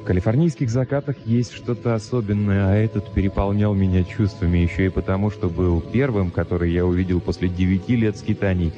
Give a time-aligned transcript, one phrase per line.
[0.00, 5.50] В калифорнийских закатах есть что-то особенное, а этот переполнял меня чувствами еще и потому, что
[5.50, 8.72] был первым, который я увидел после девяти лет скитаний.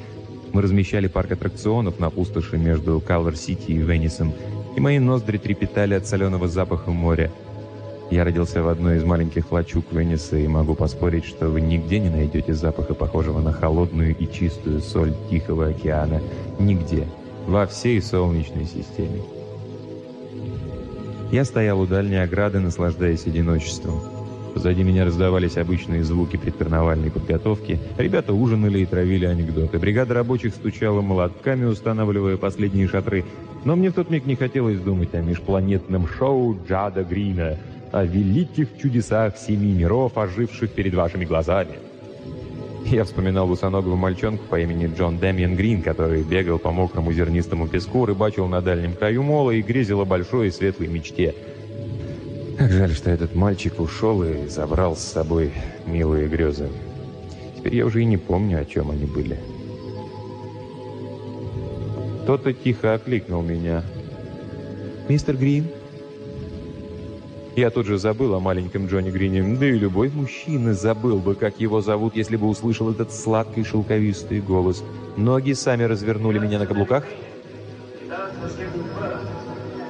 [0.51, 4.33] Мы размещали парк аттракционов на пустоши между Калвер-Сити и Веннисом,
[4.75, 7.31] и мои ноздри трепетали от соленого запаха моря.
[8.11, 12.09] Я родился в одной из маленьких лачуг Венеса и могу поспорить, что вы нигде не
[12.09, 16.21] найдете запаха, похожего на холодную и чистую соль Тихого океана.
[16.59, 17.07] Нигде.
[17.47, 19.21] Во всей Солнечной системе.
[21.33, 23.99] Я стоял у дальней ограды, наслаждаясь одиночеством.
[24.53, 27.79] Позади меня раздавались обычные звуки предкарнавальной подготовки.
[27.97, 29.79] Ребята ужинали и травили анекдоты.
[29.79, 33.25] Бригада рабочих стучала молотками, устанавливая последние шатры.
[33.65, 37.57] Но мне в тот миг не хотелось думать о межпланетном шоу Джада Грина,
[37.91, 41.79] о великих чудесах семи миров, оживших перед вашими глазами.
[42.85, 48.05] Я вспоминал босоногого мальчонку по имени Джон Дэмиен Грин, который бегал по мокрому зернистому песку,
[48.05, 51.33] рыбачил на дальнем краю мола и грезил о большой и светлой мечте.
[52.57, 55.51] Как жаль, что этот мальчик ушел и забрал с собой
[55.85, 56.69] милые грезы.
[57.57, 59.39] Теперь я уже и не помню, о чем они были.
[62.23, 63.83] Кто-то тихо окликнул меня.
[65.09, 65.65] «Мистер Грин?»
[67.55, 71.59] Я тут же забыл о маленьком Джонни Грине, да и любой мужчина забыл бы, как
[71.59, 74.83] его зовут, если бы услышал этот сладкий шелковистый голос.
[75.17, 77.05] Ноги сами развернули меня на каблуках.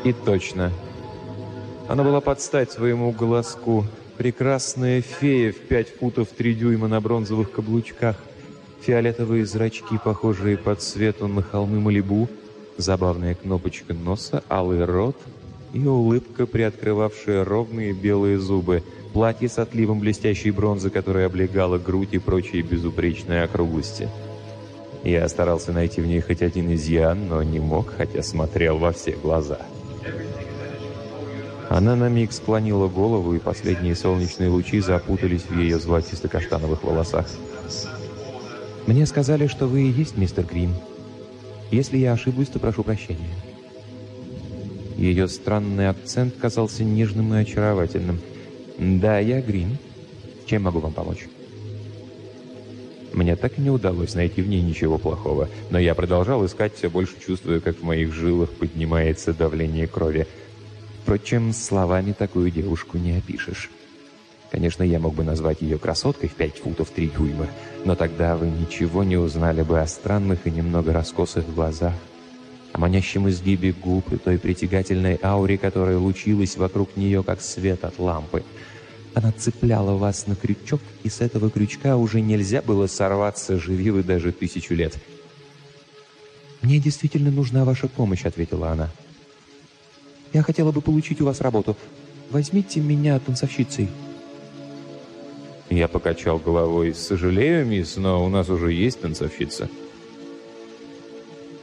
[0.03, 0.71] И точно.
[1.87, 3.85] Она была под стать своему голоску.
[4.17, 8.17] Прекрасная фея в пять футов три дюйма на бронзовых каблучках
[8.81, 12.27] фиолетовые зрачки, похожие по цвету на холмы Малибу,
[12.77, 15.15] забавная кнопочка носа, алый рот
[15.73, 22.19] и улыбка, приоткрывавшая ровные белые зубы, платье с отливом блестящей бронзы, которое облегало грудь и
[22.19, 24.07] прочие безупречные округлости.
[25.03, 29.11] Я старался найти в ней хоть один изъян, но не мог, хотя смотрел во все
[29.11, 29.59] глаза.
[31.69, 37.27] Она на миг склонила голову, и последние солнечные лучи запутались в ее золотисто-каштановых волосах.
[38.85, 40.75] Мне сказали, что вы и есть мистер Грин.
[41.71, 43.52] Если я ошибусь, то прошу прощения».
[44.97, 48.19] Ее странный акцент казался нежным и очаровательным.
[48.77, 49.77] «Да, я Грин.
[50.45, 51.27] Чем могу вам помочь?»
[53.13, 56.89] Мне так и не удалось найти в ней ничего плохого, но я продолжал искать, все
[56.89, 60.25] больше чувствуя, как в моих жилах поднимается давление крови.
[61.03, 63.69] Впрочем, словами такую девушку не опишешь.
[64.49, 67.47] Конечно, я мог бы назвать ее красоткой в пять футов три дюйма,
[67.85, 71.93] но тогда вы ничего не узнали бы о странных и немного раскосых глазах,
[72.77, 78.43] манящем изгибе губ и той притягательной ауре, которая лучилась вокруг нее, как свет от лампы.
[79.13, 84.03] Она цепляла вас на крючок, и с этого крючка уже нельзя было сорваться, живи вы
[84.03, 84.97] даже тысячу лет.
[86.61, 88.89] «Мне действительно нужна ваша помощь»,— ответила она.
[90.31, 91.77] «Я хотела бы получить у вас работу.
[92.31, 93.89] Возьмите меня танцовщицей».
[95.69, 96.95] Я покачал головой.
[96.95, 99.69] «Сожалею, мисс, но у нас уже есть танцовщица».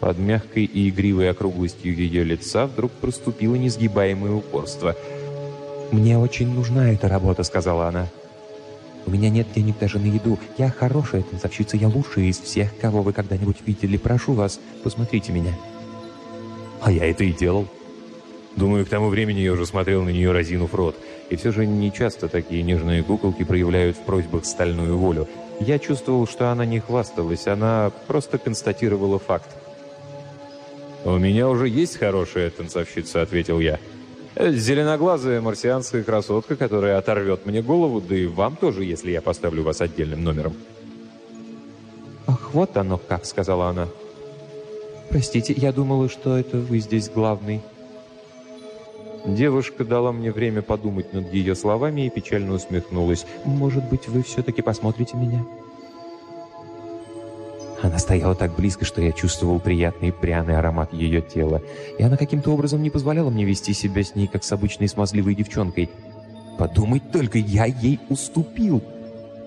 [0.01, 4.97] Под мягкой и игривой округлостью ее лица вдруг проступило несгибаемое упорство.
[5.93, 8.07] «Мне очень нужна эта работа»,— сказала она.
[9.07, 10.39] «У меня нет денег даже на еду.
[10.57, 13.99] Я хорошая танцовщица, я лучшая из всех, кого вы когда-нибудь видели.
[13.99, 15.55] Прошу вас, посмотрите меня».
[16.81, 17.67] А я это и делал.
[18.57, 20.97] Думаю, к тому времени я уже смотрел на нее, разинув рот.
[21.29, 25.29] И все же не часто такие нежные куколки проявляют в просьбах стальную волю.
[25.61, 29.49] Я чувствовал, что она не хвасталась, она просто констатировала факт.
[31.05, 33.79] «У меня уже есть хорошая танцовщица»,— ответил я.
[34.37, 39.81] «Зеленоглазая марсианская красотка, которая оторвет мне голову, да и вам тоже, если я поставлю вас
[39.81, 40.55] отдельным номером».
[42.27, 43.89] «Ах, вот оно как»,— сказала она.
[45.09, 47.63] «Простите, я думала, что это вы здесь главный».
[49.27, 53.27] Девушка дала мне время подумать над ее словами и печально усмехнулась.
[53.45, 55.45] «Может быть, вы все-таки посмотрите меня?»
[57.83, 61.63] Она стояла так близко, что я чувствовал приятный пряный аромат ее тела,
[61.99, 65.35] и она каким-то образом не позволяла мне вести себя с ней, как с обычной смазливой
[65.35, 65.89] девчонкой.
[66.59, 68.83] Подумать только, я ей уступил.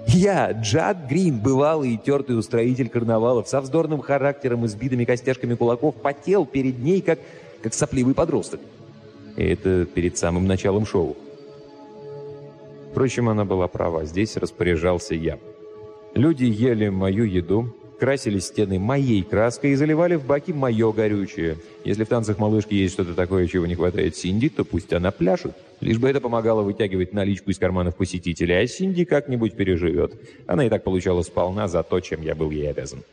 [0.08, 5.96] Я, Джад Грин, бывалый и тертый устроитель карнавалов, со вздорным характером и сбитыми костяшками кулаков,
[5.96, 7.20] потел перед ней, как,
[7.62, 8.60] как сопливый подросток.
[9.38, 11.16] И это перед самым началом шоу.
[12.92, 15.38] Впрочем, она была права, здесь распоряжался я.
[16.16, 21.58] Люди ели мою еду, красили стены моей краской и заливали в баки мое горючее.
[21.86, 25.54] Если в танцах малышки есть что-то такое, чего не хватает Синди, то пусть она пляшет.
[25.82, 30.14] Лишь бы это помогало вытягивать наличку из карманов посетителей, а Синди как-нибудь переживет.
[30.48, 33.04] Она и так получала сполна за то, чем я был ей обязан.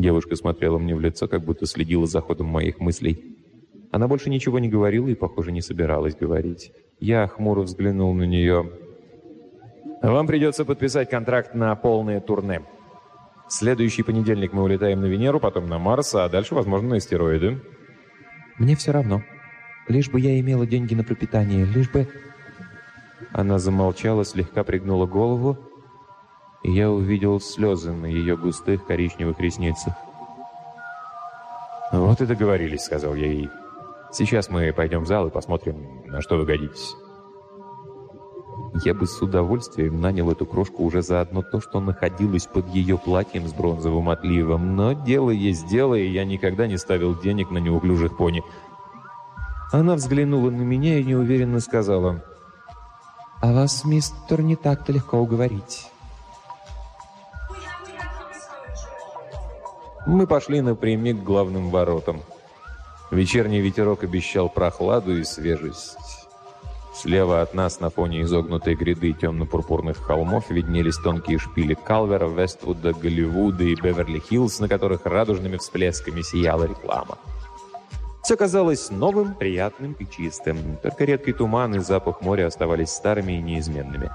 [0.00, 3.36] Девушка смотрела мне в лицо, как будто следила за ходом моих мыслей.
[3.90, 6.72] Она больше ничего не говорила и, похоже, не собиралась говорить.
[7.00, 8.70] Я хмуро взглянул на нее.
[10.02, 12.62] «Вам придется подписать контракт на полное турне.
[13.48, 17.60] В следующий понедельник мы улетаем на Венеру, потом на Марс, а дальше, возможно, на астероиды».
[18.58, 19.22] «Мне все равно.
[19.88, 22.08] Лишь бы я имела деньги на пропитание, лишь бы...»
[23.32, 25.58] Она замолчала, слегка пригнула голову,
[26.62, 29.94] и я увидел слезы на ее густых коричневых ресницах.
[31.92, 33.50] «Вот и договорились»,— сказал я ей.
[34.12, 36.96] Сейчас мы пойдем в зал и посмотрим, на что вы годитесь.
[38.84, 42.96] Я бы с удовольствием нанял эту крошку уже за одно то, что находилось под ее
[42.96, 47.58] платьем с бронзовым отливом, но дело есть дело, и я никогда не ставил денег на
[47.58, 48.42] неуклюжих пони.
[49.72, 52.24] Она взглянула на меня и неуверенно сказала,
[53.40, 55.90] «А вас, мистер, не так-то легко уговорить».
[60.06, 62.22] Мы пошли напрямик к главным воротам.
[63.10, 66.19] Вечерний ветерок обещал прохладу и свежесть.
[66.92, 73.64] Слева от нас на фоне изогнутой гряды темно-пурпурных холмов виднелись тонкие шпили Калвера, Вествуда, Голливуда
[73.64, 77.16] и Беверли-Хиллз, на которых радужными всплесками сияла реклама.
[78.22, 80.76] Все казалось новым, приятным и чистым.
[80.82, 84.10] Только редкий туман и запах моря оставались старыми и неизменными.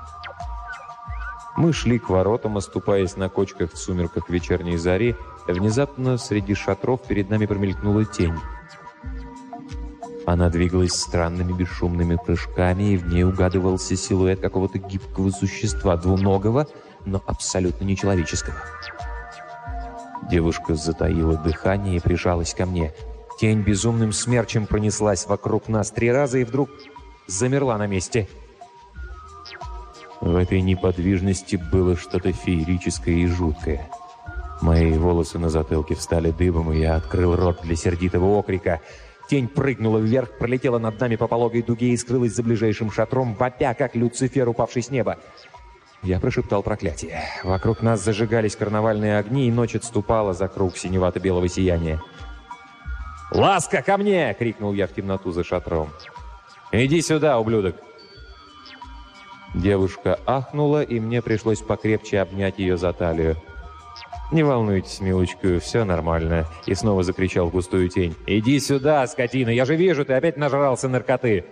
[1.57, 5.16] Мы шли к воротам, оступаясь на кочках в сумерках вечерней зари.
[5.48, 8.36] Внезапно среди шатров перед нами промелькнула тень.
[10.25, 16.68] Она двигалась странными бесшумными прыжками, и в ней угадывался силуэт какого-то гибкого существа, двуногого,
[17.06, 18.56] но абсолютно нечеловеческого.
[20.30, 22.92] Девушка затаила дыхание и прижалась ко мне.
[23.39, 26.69] Тень безумным смерчем пронеслась вокруг нас три раза и вдруг
[27.27, 28.27] замерла на месте.
[30.22, 33.88] В этой неподвижности было что-то феерическое и жуткое.
[34.62, 38.81] Мои волосы на затылке встали дыбом, и я открыл рот для сердитого окрика—
[39.27, 43.74] Тень прыгнула вверх, пролетела над нами по пологой дуге и скрылась за ближайшим шатром, вопя,
[43.74, 45.18] как Люцифер, упавший с неба.
[46.04, 47.22] Я прошептал проклятие.
[47.44, 52.00] Вокруг нас зажигались карнавальные огни, и ночь отступала за круг синевато-белого сияния.
[53.31, 55.89] «Ласка, ко мне!»— крикнул я в темноту за шатром.
[56.72, 57.75] «Иди сюда, ублюдок!»
[59.56, 63.38] Девушка ахнула, и мне пришлось покрепче обнять ее за талию.
[64.36, 68.16] «Не волнуйтесь, милочка, все нормально»,— и снова закричал в густую тень.
[68.28, 71.46] «Иди сюда, скотина, я же вижу, ты опять нажрался наркоты!»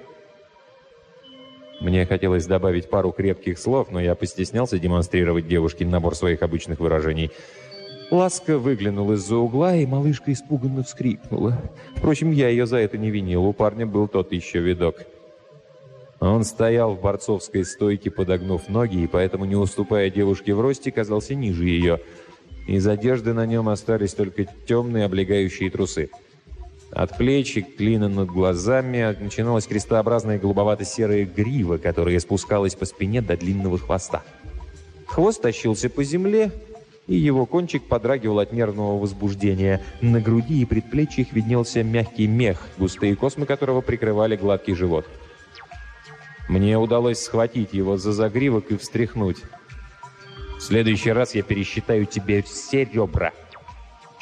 [1.79, 7.31] Мне хотелось добавить пару крепких слов, но я постеснялся демонстрировать девушке набор своих обычных выражений.
[8.11, 11.61] Ласка выглянула из-за угла, и малышка испуганно вскрикнула.
[11.95, 15.05] Впрочем, я ее за это не винил, у парня был тот еще видок.
[16.19, 21.33] Он стоял в борцовской стойке, подогнув ноги, и поэтому, не уступая девушке в росте, казался
[21.33, 22.01] ниже ее—
[22.67, 26.09] из одежды на нем остались только темные облегающие трусы.
[26.91, 33.35] От плеч и клина над глазами начиналась крестообразная голубовато-серая грива, которая спускалась по спине до
[33.35, 34.21] длинного хвоста.
[35.07, 36.51] Хвост тащился по земле,
[37.07, 39.81] и его кончик подрагивал от нервного возбуждения.
[40.01, 45.05] На груди и предплечьях виднелся мягкий мех, густые космы которого прикрывали гладкий живот.
[46.47, 49.37] Мне удалось схватить его за загривок и встряхнуть.
[50.63, 53.33] Следующий раз я пересчитаю тебе все ребра.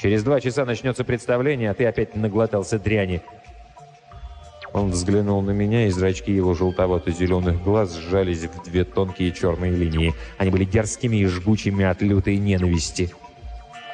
[0.02, 3.22] Через два часа начнется представление, а ты опять наглотался дряни».
[4.74, 10.16] Он взглянул на меня, и зрачки его желтовато-зеленых глаз сжались в две тонкие черные линии.
[10.40, 13.12] Они были дерзкими и жгучими от лютой ненависти.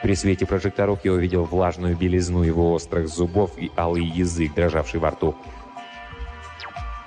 [0.01, 5.09] При свете прожекторов я увидел влажную белизну его острых зубов и алый язык, дрожавший во
[5.09, 5.35] рту.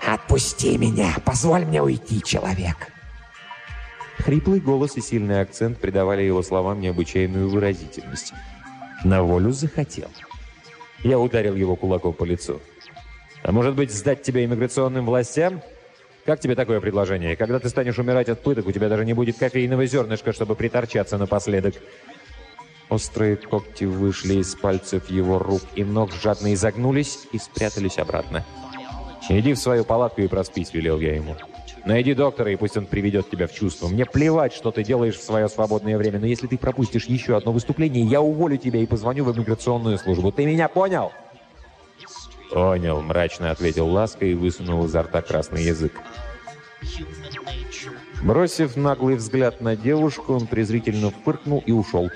[0.05, 1.15] «Отпусти меня!
[1.25, 2.93] Позволь мне уйти, человек!»
[4.21, 8.33] Хриплый голос и сильный акцент придавали его словам необычайную выразительность.
[9.03, 10.09] На волю захотел.
[11.03, 12.61] Я ударил его кулаком по лицу.
[13.43, 15.63] «А может быть, сдать тебя иммиграционным властям?
[16.27, 17.35] Как тебе такое предложение?
[17.35, 21.17] Когда ты станешь умирать от пыток, у тебя даже не будет кофейного зернышка, чтобы приторчаться
[21.17, 21.75] напоследок».
[22.91, 28.45] Острые когти вышли из пальцев его рук и ног, жадно изогнулись и спрятались обратно.
[29.31, 31.37] «Иди в свою палатку и проспись»,— велел я ему.
[31.85, 33.89] Найди доктора, и пусть он приведет тебя в чувство.
[33.89, 37.53] Мне плевать, что ты делаешь в свое свободное время, но если ты пропустишь еще одно
[37.53, 40.31] выступление, я уволю тебя и позвоню в иммиграционную службу.
[40.33, 41.13] Ты меня понял?»
[42.51, 45.93] «Понял»,— мрачно ответил Ласка и высунул изо рта красный язык.
[48.23, 52.11] Бросив наглый взгляд на девушку, он презрительно фыркнул и ушел.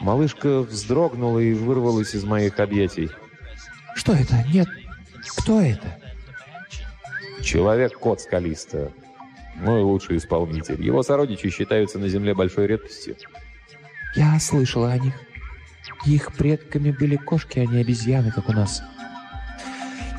[0.00, 3.10] Малышка вздрогнула и вырвалась из моих объятий.
[3.96, 4.44] «Что это?
[4.52, 4.68] Нет.
[5.36, 5.98] Кто это?»
[7.42, 8.92] Человек-кот скалиста.
[9.60, 10.82] Мой лучший исполнитель.
[10.82, 13.16] Его сородичи считаются на Земле большой редкостью.
[14.14, 15.14] Я слышала о них.
[16.06, 18.82] Их предками были кошки, а не обезьяны, как у нас.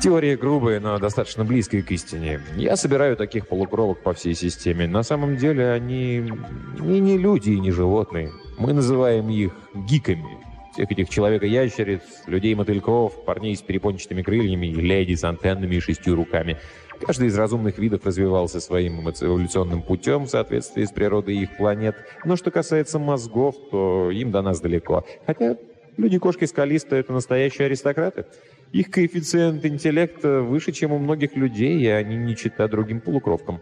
[0.00, 2.40] Теория грубая, но достаточно близкая к истине.
[2.56, 4.88] Я собираю таких полукровок по всей системе.
[4.88, 8.32] На самом деле они и не люди, и не животные.
[8.58, 10.38] Мы называем их гиками.
[10.72, 16.58] Всех этих человека-ящериц, людей-мотыльков, парней с перепончатыми крыльями и леди с антеннами и шестью руками.
[17.04, 21.96] Каждый из разумных видов развивался своим эволюционным путем в соответствии с природой их планет.
[22.24, 25.04] Но что касается мозгов, то им до нас далеко.
[25.26, 25.56] Хотя
[25.96, 28.26] люди-кошки скалисты— это настоящие аристократы.
[28.72, 33.60] Их коэффициент интеллекта выше, чем у многих людей, и они не чита другим полукровкам.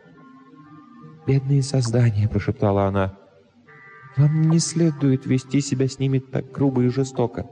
[1.26, 3.18] «Бедные создания»,— прошептала она.
[4.16, 7.49] «Вам не следует вести себя с ними так грубо и жестоко».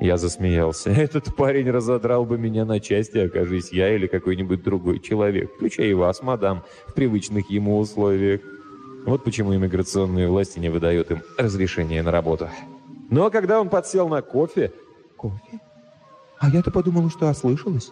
[0.00, 0.90] Я засмеялся.
[0.96, 5.94] Этот парень разодрал бы меня на части, окажись я или какой-нибудь другой человек, включая и
[5.94, 8.40] вас, мадам, в привычных ему условиях.
[9.06, 12.48] Вот почему иммиграционные власти не выдают им разрешение на работу.
[13.10, 14.72] Но когда он подсел на кофе...
[15.16, 15.60] Кофе?
[16.38, 17.90] А я-то подумала, что ослышалась.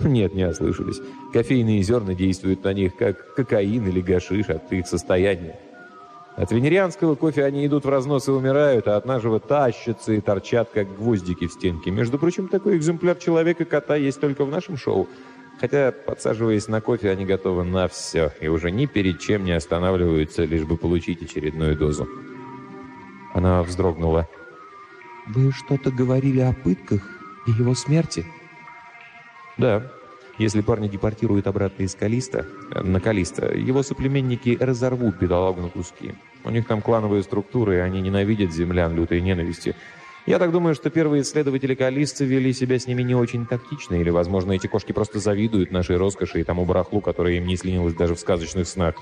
[0.00, 1.00] Нет, не ослышались.
[1.32, 5.58] Кофейные зерна действуют на них, как кокаин или гашиш от их состояния.
[6.36, 10.70] От венерианского кофе они идут в разнос и умирают, а от нашего тащатся и торчат,
[10.72, 11.90] как гвоздики в стенке.
[11.90, 15.08] Между прочим, такой экземпляр человека-кота есть только в нашем шоу.
[15.60, 20.44] Хотя, подсаживаясь на кофе, они готовы на все и уже ни перед чем не останавливаются,
[20.44, 22.08] лишь бы получить очередную дозу.
[23.34, 24.26] Она вздрогнула.
[25.26, 27.02] «Вы что-то говорили о пытках
[27.46, 28.24] и его смерти?»
[29.58, 29.92] «Да.
[30.40, 36.14] Если парня депортируют обратно из Калиста, на Калиста, его соплеменники разорвут бедолагу на куски.
[36.44, 39.76] У них там клановые структуры, и они ненавидят землян лютой ненависти.
[40.24, 44.08] Я так думаю, что первые исследователи Калиста вели себя с ними не очень тактично, или,
[44.08, 48.14] возможно, эти кошки просто завидуют нашей роскоши и тому барахлу, которое им не снилось даже
[48.14, 48.94] в сказочных снах.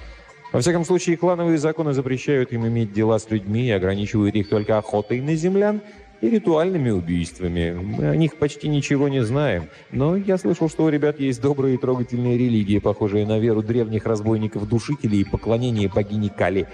[0.50, 4.76] Во всяком случае, клановые законы запрещают им иметь дела с людьми и ограничивают их только
[4.76, 5.82] охотой на землян–
[6.20, 7.72] и ритуальными убийствами.
[7.72, 11.76] Мы о них почти ничего не знаем, но я слышал, что у ребят есть добрые
[11.76, 16.68] и трогательные религии, похожие на веру древних разбойников-душителей и поклонение богини Кали.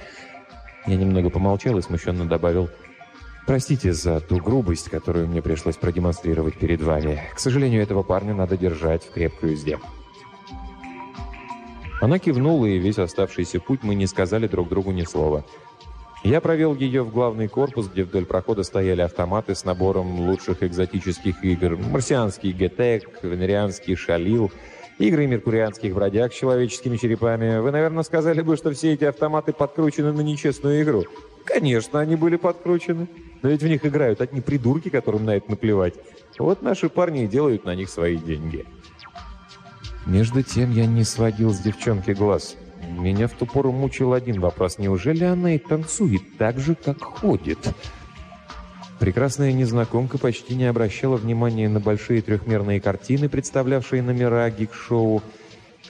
[0.86, 2.68] Я немного помолчал и смущенно добавил,
[3.46, 7.20] «Простите за ту грубость, которую мне пришлось продемонстрировать перед вами.
[7.34, 9.78] К сожалению, этого парня надо держать в крепкой узде».
[12.00, 15.44] Она кивнула, и весь оставшийся путь мы не сказали друг другу ни слова.
[16.24, 21.44] Я провел ее в главный корпус, где вдоль прохода стояли автоматы с набором лучших экзотических
[21.44, 21.76] игр.
[21.76, 24.50] Марсианский ГТЭК, венерианский Шалил,
[24.98, 27.58] игры меркурианских бродяг с человеческими черепами.
[27.58, 31.04] Вы, наверное, сказали бы, что все эти автоматы подкручены на нечестную игру.
[31.44, 33.06] Конечно, они были подкручены.
[33.42, 35.92] Но ведь в них играют одни придурки, которым на это наплевать.
[36.38, 38.64] Вот наши парни и делают на них свои деньги.
[40.06, 42.56] Между тем я не сводил с девчонки глаз.
[42.90, 44.78] Меня в ту пору мучил один вопрос.
[44.78, 47.58] Неужели она и танцует так же, как ходит?
[48.98, 55.22] Прекрасная незнакомка почти не обращала внимания на большие трехмерные картины, представлявшие номера гик-шоу.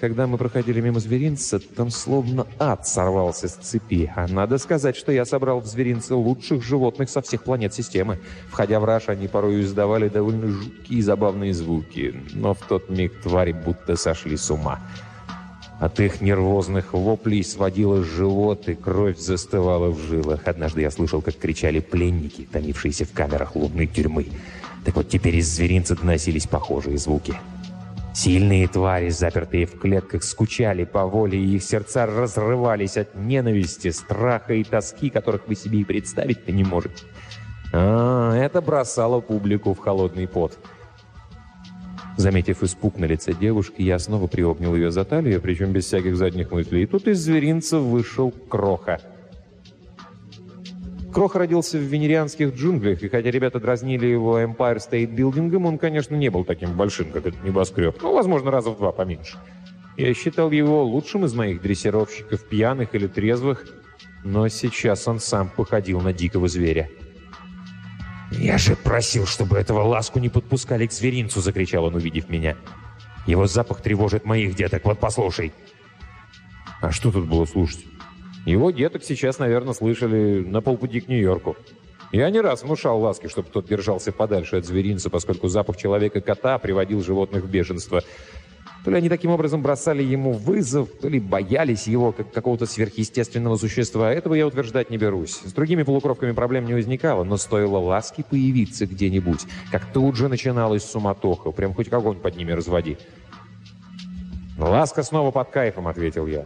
[0.00, 4.12] Когда мы проходили мимо зверинца, там словно ад сорвался с цепи.
[4.16, 8.18] А надо сказать, что я собрал в зверинце лучших животных со всех планет системы.
[8.48, 12.14] Входя в раш, они порой издавали довольно жуткие и забавные звуки.
[12.32, 14.80] Но в тот миг твари будто сошли с ума.
[15.80, 20.46] От их нервозных воплей сводило живот, и кровь застывала в жилах.
[20.46, 24.26] Однажды я слышал, как кричали пленники, томившиеся в камерах лунной тюрьмы.
[24.84, 27.34] Так вот теперь из зверинца доносились похожие звуки.
[28.14, 34.54] Сильные твари, запертые в клетках, скучали по воле, и их сердца разрывались от ненависти, страха
[34.54, 37.04] и тоски, которых вы себе и представить-то не можете.
[37.72, 40.56] А, это бросало публику в холодный пот.
[42.16, 46.52] Заметив испуг на лице девушки, я снова приобнял ее за талию, причем без всяких задних
[46.52, 46.84] мыслей.
[46.84, 49.00] И тут из зверинца вышел Кроха.
[51.12, 56.16] Кроха родился в венерианских джунглях, и хотя ребята дразнили его Empire State Building, он, конечно,
[56.16, 57.96] не был таким большим, как этот небоскреб.
[58.02, 59.38] Ну, возможно, раза в два поменьше.
[59.96, 63.64] Я считал его лучшим из моих дрессировщиков, пьяных или трезвых,
[64.24, 66.90] но сейчас он сам походил на дикого зверя.
[68.38, 72.56] «Я же просил, чтобы этого ласку не подпускали к зверинцу!»— закричал он, увидев меня.
[73.26, 75.52] «Его запах тревожит моих деток, вот послушай!»
[76.80, 77.84] А что тут было слушать?
[78.44, 81.56] Его деток сейчас, наверное, слышали на полпути к Нью-Йорку.
[82.12, 87.02] Я не раз внушал ласки, чтобы тот держался подальше от зверинца, поскольку запах человека-кота приводил
[87.02, 88.02] животных в бешенство.
[88.84, 93.56] То ли они таким образом бросали ему вызов, то ли боялись его как какого-то сверхъестественного
[93.56, 94.12] существа.
[94.12, 95.40] Этого я утверждать не берусь.
[95.42, 100.84] С другими полукровками проблем не возникало, но стоило ласки появиться где-нибудь, как тут же начиналась
[100.84, 101.50] суматоха.
[101.50, 102.98] Прям хоть огонь под ними разводи.
[104.58, 106.44] «Ласка снова под кайфом»,— ответил я.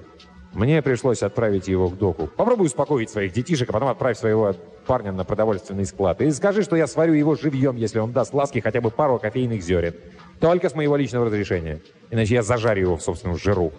[0.52, 2.28] Мне пришлось отправить его к доку.
[2.28, 4.54] Попробуй успокоить своих детишек, а потом отправь своего
[4.86, 6.20] парня на продовольственный склад.
[6.22, 9.62] И скажи, что я сварю его живьем, если он даст ласки хотя бы пару кофейных
[9.62, 9.94] зерен.
[10.40, 11.80] Только с моего личного разрешения.
[12.10, 13.72] Иначе я зажарю его в собственном жиру.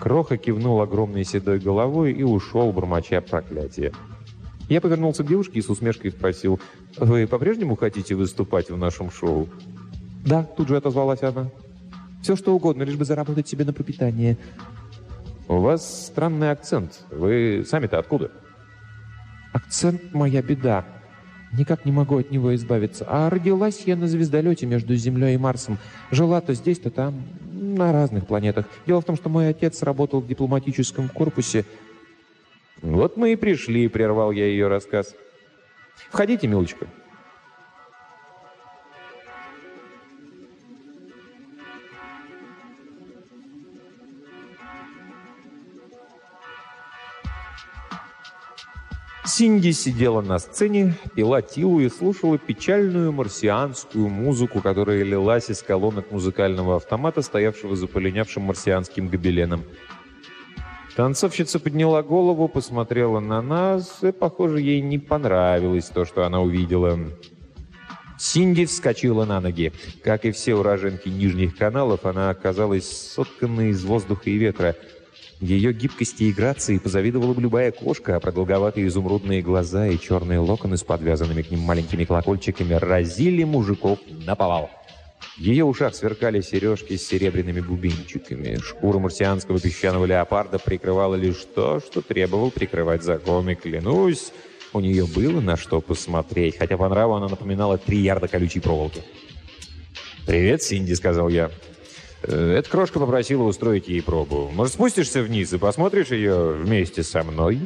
[0.00, 3.92] Кроха кивнул огромной седой головой и ушел, бормоча проклятие.
[4.68, 6.58] Я повернулся к девушке и с усмешкой спросил,
[6.96, 9.48] «Вы по-прежнему хотите выступать в нашем шоу?»
[10.24, 11.50] «Да»,— тут же отозвалась она.
[12.22, 14.38] «Все что угодно, лишь бы заработать себе на пропитание».
[15.48, 17.00] «У вас странный акцент.
[17.10, 18.30] Вы сами-то откуда?»
[19.52, 20.86] «Акцент— моя беда.
[21.52, 23.04] Никак не могу от него избавиться.
[23.08, 25.78] А родилась я на звездолете между Землей и Марсом.
[26.10, 28.66] Жила то здесь, то там, на разных планетах.
[28.86, 31.64] Дело в том, что мой отец работал в дипломатическом корпусе.
[32.82, 35.14] «Вот мы и пришли»,— прервал я ее рассказ.
[36.10, 36.86] «Входите, милочка».
[49.30, 56.10] Синди сидела на сцене, пила тилу и слушала печальную марсианскую музыку, которая лилась из колонок
[56.10, 59.62] музыкального автомата, стоявшего за полинявшим марсианским гобеленом.
[60.96, 66.98] Танцовщица подняла голову, посмотрела на нас, и, похоже, ей не понравилось то, что она увидела.
[68.18, 69.72] Синди вскочила на ноги.
[70.02, 74.74] Как и все уроженки нижних каналов, она оказалась сотканной из воздуха и ветра–
[75.40, 80.76] ее гибкости и грации позавидовала бы любая кошка, а продолговатые изумрудные глаза и черные локоны
[80.76, 84.70] с подвязанными к ним маленькими колокольчиками разили мужиков на повал.
[85.36, 88.56] В ее ушах сверкали сережки с серебряными бубенчиками.
[88.56, 94.32] Шкура марсианского песчаного леопарда прикрывала лишь то, что требовал прикрывать закон, и клянусь,
[94.74, 99.02] у нее было на что посмотреть, хотя по нраву она напоминала три ярда колючей проволоки.
[100.26, 101.50] «Привет, Синди»,— сказал я.
[102.22, 104.50] Э, эта крошка попросила устроить ей пробу.
[104.54, 107.60] Может, спустишься вниз и посмотришь ее вместе со мной?»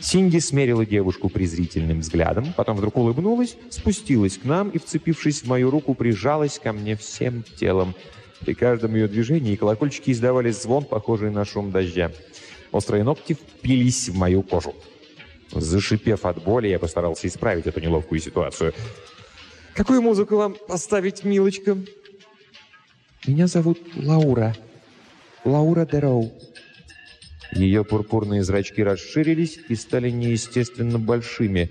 [0.00, 5.70] Синди смерила девушку презрительным взглядом, потом вдруг улыбнулась, спустилась к нам и, вцепившись в мою
[5.70, 7.94] руку, прижалась ко мне всем телом.
[8.40, 12.10] При каждом ее движении колокольчики издавали звон, похожий на шум дождя.
[12.72, 14.74] Острые ногти впились в мою кожу.
[15.52, 18.74] Зашипев от боли, я постарался исправить эту неловкую ситуацию.
[19.74, 21.78] «Какую музыку вам поставить, милочка?»
[23.26, 24.54] Меня зовут Лаура.
[25.44, 26.32] Лаура Дероу».
[27.52, 31.70] Ее пурпурные зрачки расширились и стали неестественно большими.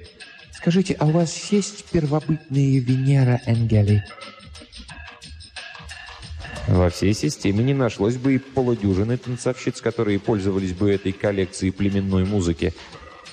[0.51, 4.03] «Скажите, а у вас есть первобытные Венера Энгели?»
[6.67, 12.23] Во всей системе не нашлось бы и полудюжины танцовщиц, которые пользовались бы этой коллекцией племенной
[12.23, 12.73] музыки–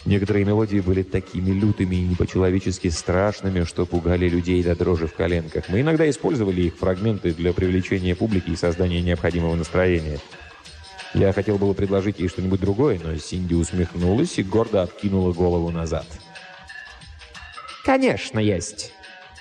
[0.04, 5.68] Некоторые мелодии были такими лютыми и непочеловечески страшными, что пугали людей до дрожи в коленках.
[5.68, 10.18] Мы иногда использовали их фрагменты для привлечения публики и создания необходимого настроения.
[11.14, 16.06] Я хотел было предложить ей что-нибудь другое, но Синди усмехнулась и гордо откинула голову назад.
[17.84, 18.92] «Конечно, есть.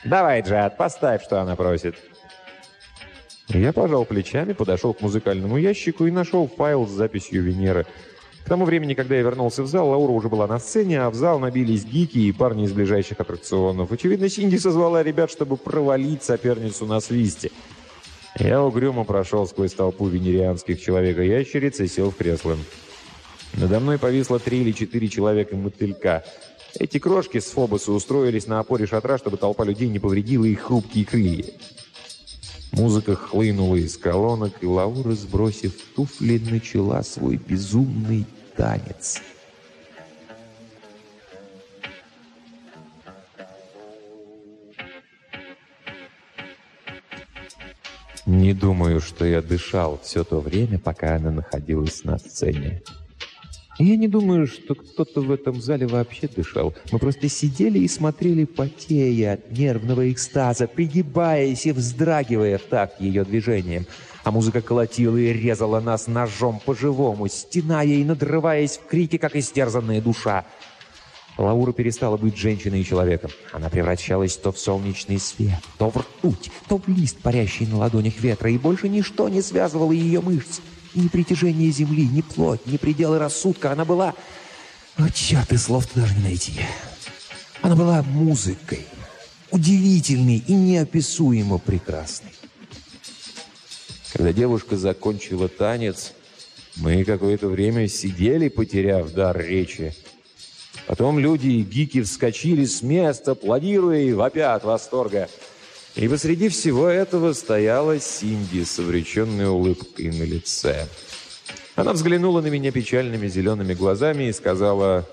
[0.06, 1.96] Давай, Джад, поставь, что она просит».
[3.50, 7.86] Я пожал плечами, подошел к музыкальному ящику и нашел файл с записью Венеры–
[8.48, 11.16] к тому времени, когда я вернулся в зал, Лаура уже была на сцене, а в
[11.16, 13.92] зал набились гики и парни из ближайших аттракционов.
[13.92, 17.52] Очевидно, Синди созвала ребят, чтобы провалить соперницу на свисте.
[18.40, 22.56] Я угрюмо прошел сквозь толпу венерианских человека-ящериц и сел в кресло.
[23.56, 26.24] Надо мной повисло три или четыре человека-мотылька.
[26.80, 31.04] Эти крошки с Фобоса устроились на опоре шатра, чтобы толпа людей не повредила их хрупкие
[31.04, 31.44] крылья.
[32.72, 38.26] Музыка хлынула из колонок, и Лаура, сбросив туфли, начала свой безумный
[38.58, 39.22] танец.
[48.26, 52.82] Не думаю, что я дышал все то время, пока она находилась на сцене.
[53.80, 56.76] Я не думаю, что кто-то в этом зале вообще дышал.
[56.92, 63.24] Мы просто сидели и смотрели, потея от нервного экстаза, пригибаясь и вздрагивая в такт ее
[63.24, 63.86] движением
[64.28, 70.02] а музыка колотила и резала нас ножом по-живому, стеная и надрываясь в крике, как истерзанная
[70.02, 70.44] душа.
[71.38, 73.32] Лаура перестала быть женщиной и человеком.
[73.54, 78.20] Она превращалась то в солнечный свет, то в ртуть, то в лист, парящий на ладонях
[78.20, 80.60] ветра, и больше ничто не связывало ее мышц.
[80.94, 83.72] Ни притяжение земли, ни плоть, ни пределы рассудка.
[83.72, 84.14] Она была...
[84.98, 86.60] О, черт, и слов-то даже не найти.
[87.62, 88.86] Она была музыкой,
[89.52, 92.37] удивительной и неописуемо прекрасной.
[94.14, 96.14] Когда девушка закончила танец,
[96.78, 99.94] мы какое-то время сидели, потеряв дар речи.
[100.86, 105.28] Потом люди и гики вскочили с места, аплодируя и вопя от восторга.
[105.96, 110.88] И посреди всего этого стояла Синди с увлеченной улыбкой на лице.
[111.76, 115.08] Она взглянула на меня печальными зелеными глазами и сказала,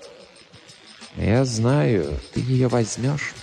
[1.17, 3.33] «Я знаю, ты ее возьмешь».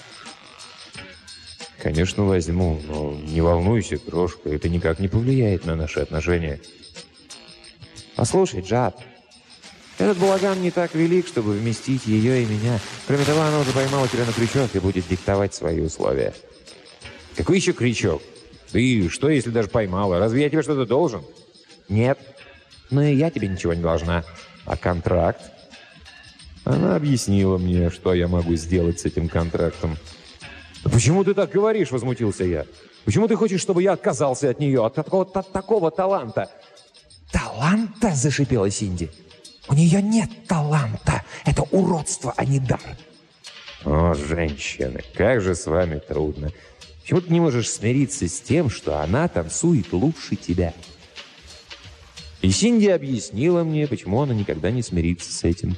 [1.83, 6.61] «Конечно, возьму, но не волнуйся, крошка, это никак не повлияет на наши отношения».
[8.15, 9.01] «Послушай, Джад,
[9.99, 12.79] этот балаган не так велик, чтобы вместить ее и меня.
[13.09, 16.35] Кроме того, она уже поймала тебя на крючок и будет диктовать свои условия».
[17.37, 18.23] «Какой еще крючок?
[18.71, 20.21] Ты что, если даже поймала?
[20.21, 21.25] Разве я тебе что-то должен?»
[21.89, 22.17] «Нет,
[22.91, 24.23] но и я тебе ничего не должна.
[24.67, 25.51] А контракт?
[26.63, 29.99] Она объяснила мне, что я могу сделать с этим контрактом.
[30.85, 32.67] «Почему ты так говоришь?»– возмутился я.
[33.05, 36.51] «Почему ты хочешь, чтобы я отказался от нее, от такого, от такого таланта?»
[37.31, 39.11] «Таланта?»– зашипела Синди.
[39.69, 41.25] «У нее нет таланта.
[41.45, 42.81] Это уродство, а не дар».
[43.85, 46.53] «О, женщины, как же с вами трудно.
[47.01, 50.75] Почему ты не можешь смириться с тем, что она танцует лучше тебя?»
[52.43, 55.77] И Синди объяснила мне, почему она никогда не смирится с этим.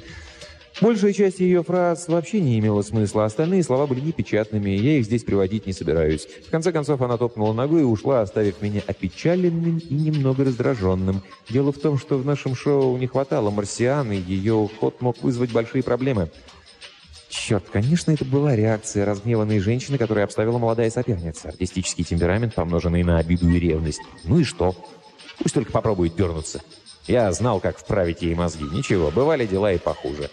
[0.81, 5.23] Большая часть ее фраз вообще не имела смысла, остальные слова были непечатными, я их здесь
[5.23, 6.27] приводить не собираюсь.
[6.45, 11.23] В конце концов, она топнула ногой и ушла, оставив меня опечаленным и немного раздраженным.
[11.49, 15.53] Дело в том, что в нашем шоу не хватало марсиан, и ее уход мог вызвать
[15.53, 16.29] большие проблемы.
[17.29, 21.49] Черт, конечно, это была реакция разгневанной женщины, которая обставила молодая соперница.
[21.49, 24.01] Артистический темперамент, помноженный на обиду и ревность.
[24.25, 24.75] Ну и что?
[25.39, 26.61] Пусть только попробует дернуться.
[27.07, 28.65] Я знал, как вправить ей мозги.
[28.65, 30.29] Ничего, бывали дела и похуже.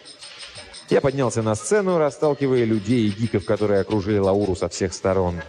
[0.93, 5.41] Я поднялся на сцену, расталкивая людей и гиков, которые окружили Лауру со всех сторон.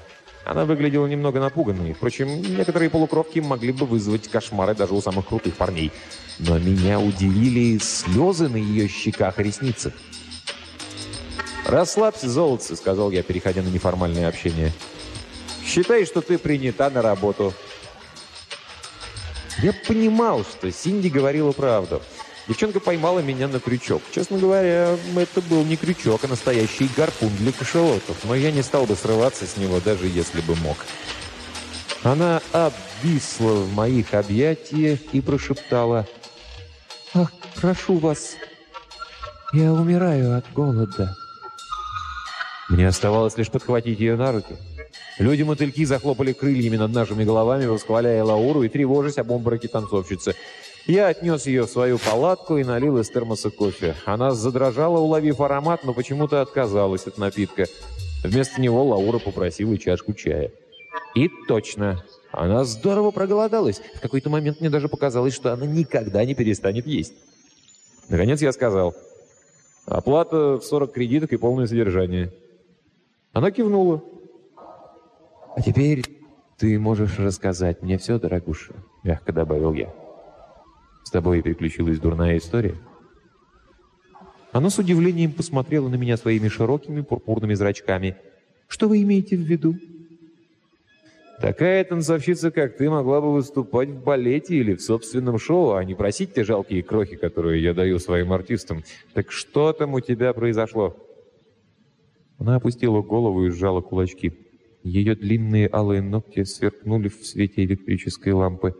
[0.45, 1.91] Она выглядела немного напуганной.
[1.91, 5.91] Впрочем, некоторые полукровки могли бы вызвать кошмары даже у самых крутых парней.
[6.39, 9.91] Но меня удивили слезы на ее щеках и ресницах.
[11.65, 14.71] «Расслабься, золотце»,— сказал я, переходя на неформальное общение.
[15.65, 17.53] «Считай, что ты принята на работу.
[19.61, 22.01] Я понимал, что Синди говорила правду.
[22.47, 24.01] Девчонка поймала меня на крючок.
[24.11, 28.85] Честно говоря, это был не крючок, а настоящий гарпун для кошелотов, но я не стал
[28.85, 30.77] бы срываться с него, даже если бы мог.
[32.03, 36.05] Она обвисла в моих объятиях и прошептала
[37.13, 38.35] «Ах, прошу вас,
[39.53, 41.15] я умираю от голода».
[42.67, 44.57] Мне оставалось лишь подхватить ее на руки.
[45.19, 50.35] Люди-мотыльки захлопали крыльями над нашими головами, восхваляя Лауру и тревожась об обмороке танцовщицы.
[50.85, 53.95] Я отнес ее в свою палатку и налил из термоса кофе.
[54.05, 57.65] Она задрожала, уловив аромат, но почему-то отказалась от напитка.
[58.23, 60.51] Вместо него Лаура попросила чашку чая.
[61.15, 63.81] И точно, она здорово проголодалась.
[63.95, 67.13] В какой-то момент мне даже показалось, что она никогда не перестанет есть.
[68.09, 68.93] Наконец я сказал,
[69.85, 72.33] оплата в 40 кредиток и полное содержание.
[73.31, 74.03] Она кивнула.
[75.55, 76.03] «А теперь
[76.57, 80.02] ты можешь рассказать мне все, дорогуша»,— мягко добавил я.
[81.13, 82.73] «С тобой приключилась дурная история?»
[84.51, 88.15] Она с удивлением посмотрела на меня своими широкими пурпурными зрачками.
[88.67, 89.75] «Что вы имеете в виду?»
[91.39, 95.93] «Такая танцовщица, как ты, могла бы выступать в балете или в собственном шоу, а не
[95.93, 98.83] просить те жалкие крохи, которые я даю своим артистам.
[99.13, 100.97] Так что там у тебя произошло?»
[102.39, 104.33] Она опустила голову и сжала кулачки.
[104.83, 108.73] Ее длинные алые ногти сверкнули в свете электрической лампы.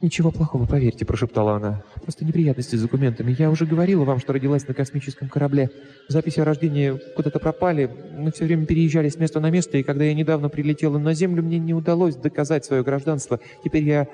[0.00, 1.82] «Ничего плохого, поверьте»,— прошептала она.
[2.02, 3.34] «Просто неприятности с документами.
[3.38, 5.70] Я уже говорила вам, что родилась на космическом корабле.
[6.08, 7.90] Записи о рождении куда-то пропали.
[8.16, 11.42] Мы все время переезжали с места на место, и когда я недавно прилетела на Землю,
[11.42, 13.40] мне не удалось доказать свое гражданство.
[13.64, 14.06] Теперь я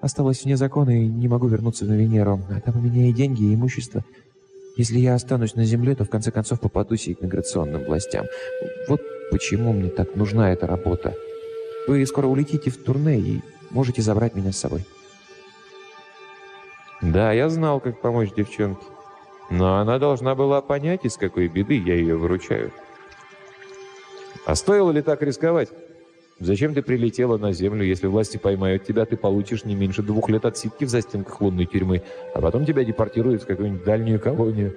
[0.00, 2.40] осталась вне закона и не могу вернуться на Венеру.
[2.50, 4.04] А там у меня и деньги, и имущество.
[4.76, 8.26] Если я останусь на Земле, то в конце концов попадусь и к миграционным властям.
[8.88, 9.00] Вот
[9.30, 11.14] Почему мне так нужна эта работа?
[11.86, 14.84] Вы скоро улетите в турне и можете забрать меня с собой.
[17.00, 18.84] Да, я знал, как помочь девчонке.
[19.50, 22.70] Но она должна была понять, из какой беды я ее выручаю.
[24.44, 25.70] А стоило ли так рисковать?
[26.38, 27.84] Зачем ты прилетела на Землю?
[27.84, 32.02] Если власти поймают тебя, ты получишь не меньше двух лет отсидки в застенках лунной тюрьмы,
[32.34, 34.74] а потом тебя депортируют в какую-нибудь дальнюю колонию.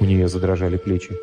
[0.00, 1.14] У нее задрожали плечи.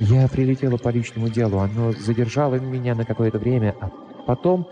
[0.00, 3.90] Я прилетела по личному делу, оно задержало меня на какое-то время, а
[4.26, 4.68] потом...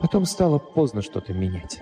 [0.00, 1.80] Потом стало поздно что-то менять.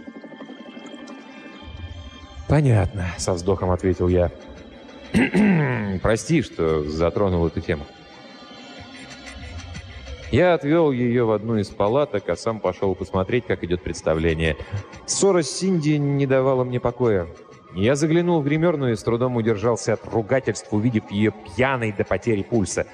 [2.50, 4.32] «Понятно»,— со вздохом ответил я.
[6.02, 7.86] «Прости, что затронул эту тему».
[10.32, 14.56] Я отвел ее в одну из палаток, а сам пошел посмотреть, как идет представление.
[15.06, 17.28] Ссора с Синди не давала мне покоя.
[17.72, 22.42] Я заглянул в гримерную и с трудом удержался от ругательств, увидев ее пьяной до потери
[22.42, 22.84] пульса.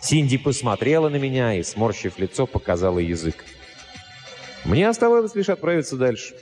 [0.00, 3.44] Синди посмотрела на меня и, сморщив лицо, показала язык.
[4.64, 6.34] Мне оставалось лишь отправиться дальше.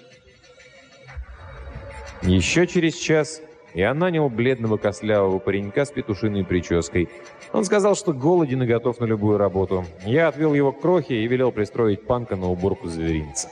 [2.26, 3.42] Еще через час
[3.74, 7.10] я нанял бледного костлявого паренька с петушиной прической.
[7.52, 9.84] Он сказал, что голоден и готов на любую работу.
[10.06, 13.50] Я отвел его к крохе и велел пристроить панка на уборку зверинца.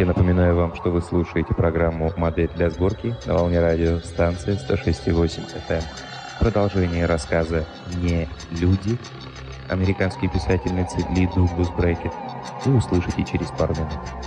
[0.00, 5.62] Я напоминаю вам, что вы слушаете программу «Модель для сборки» на волне радио станция 106,8
[5.68, 5.82] FM.
[6.38, 8.96] Продолжение рассказа «Не люди»
[9.68, 12.12] американской писательницы Ли Дуглас Брейкет
[12.64, 14.19] вы услышите через пару минут.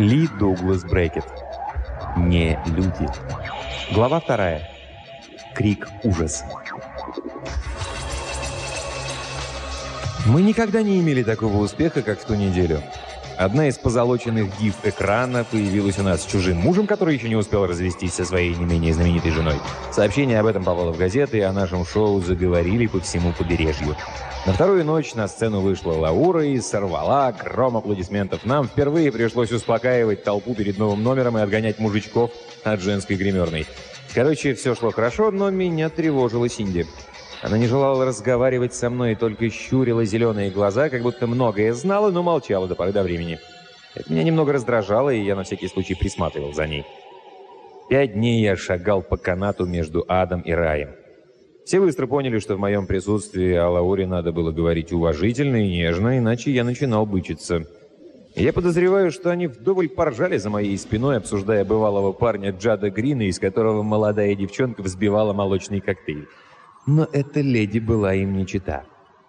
[0.00, 1.26] Ли Дуглас Брекет.
[2.16, 3.06] Не люди.
[3.92, 4.66] Глава вторая.
[5.54, 6.42] Крик ужас.
[10.24, 12.82] Мы никогда не имели такого успеха, как в ту неделю.
[13.36, 17.66] Одна из позолоченных див экрана появилась у нас с чужим мужем, который еще не успел
[17.66, 19.56] развестись со своей не менее знаменитой женой.
[19.92, 23.96] Сообщение об этом попало в газеты, и о нашем шоу заговорили по всему побережью.
[24.46, 28.46] На вторую ночь на сцену вышла Лаура и сорвала гром аплодисментов.
[28.46, 32.30] Нам впервые пришлось успокаивать толпу перед новым номером и отгонять мужичков
[32.64, 33.66] от женской гримерной.
[34.14, 36.86] Короче, все шло хорошо, но меня тревожила Синди.
[37.42, 42.10] Она не желала разговаривать со мной и только щурила зеленые глаза, как будто многое знала,
[42.10, 43.38] но молчала до поры до времени.
[43.94, 46.86] Это меня немного раздражало, и я на всякий случай присматривал за ней.
[47.90, 50.99] Пять дней я шагал по канату между адом и раем.
[51.70, 56.18] Все быстро поняли, что в моем присутствии о Лауре надо было говорить уважительно и нежно,
[56.18, 57.64] иначе я начинал бычиться.
[58.34, 63.38] Я подозреваю, что они вдоволь поржали за моей спиной, обсуждая бывалого парня Джада Грина, из
[63.38, 66.26] которого молодая девчонка взбивала молочный коктейль.
[66.88, 68.82] Но эта леди была им не чита.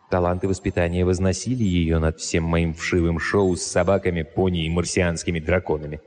[0.09, 6.01] Таланты воспитания возносили ее над всем моим вшивым шоу с собаками, пони и марсианскими драконами.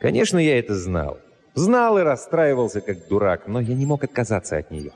[0.00, 1.18] Конечно, я это знал.
[1.54, 4.90] Знал и расстраивался, как дурак, но я не мог отказаться от нее.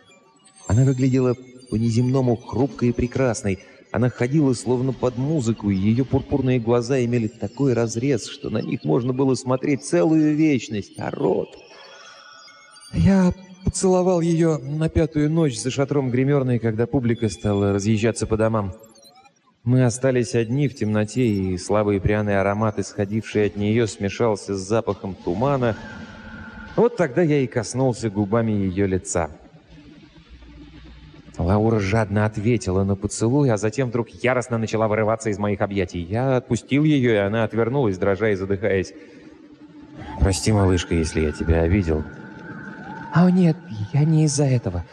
[0.66, 1.36] Она выглядела
[1.70, 3.58] по-неземному хрупкой и прекрасной.
[3.90, 8.84] Она ходила словно под музыку, и ее пурпурные глаза имели такой разрез, что на них
[8.84, 11.48] можно было смотреть целую вечность, а рот...
[12.92, 13.32] Я
[13.64, 18.72] поцеловал ее на пятую ночь за шатром гримерной, когда публика стала разъезжаться по домам.
[19.64, 25.14] Мы остались одни в темноте, и слабый пряный аромат, исходивший от нее, смешался с запахом
[25.14, 25.76] тумана.
[26.76, 29.30] Вот тогда я и коснулся губами ее лица.
[31.36, 36.00] Лаура жадно ответила на поцелуй, а затем вдруг яростно начала вырываться из моих объятий.
[36.00, 38.92] Я отпустил ее, и она отвернулась, дрожа и задыхаясь.
[40.20, 42.04] «Прости, малышка, если я тебя обидел»,
[43.14, 43.56] «О, нет,
[43.92, 44.84] я не из-за этого.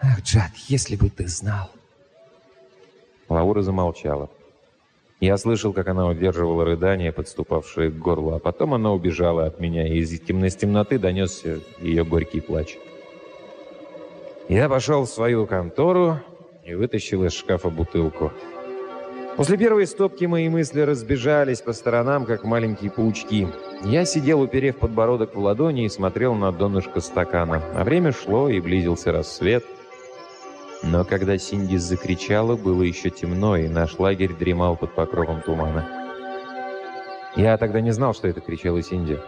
[0.00, 1.70] Ах, Джад, если бы ты знал!»
[3.28, 4.30] Лаура замолчала.
[5.20, 9.86] Я слышал, как она удерживала рыдания, подступавшие к горлу, а потом она убежала от меня,
[9.86, 12.78] и из темноты донесся ее горький плач.
[14.48, 16.20] Я пошел в свою контору
[16.64, 18.32] и вытащил из шкафа бутылку.
[19.36, 23.48] После первой стопки мои мысли разбежались по сторонам, как маленькие паучки.
[23.84, 27.60] Я сидел, уперев подбородок в ладони и смотрел на донышко стакана.
[27.74, 29.64] А время шло, и близился рассвет.
[30.82, 35.86] Но когда Синди закричала, было еще темно, и наш лагерь дремал под покровом тумана.
[37.34, 39.18] Я тогда не знал, что это кричала Синди.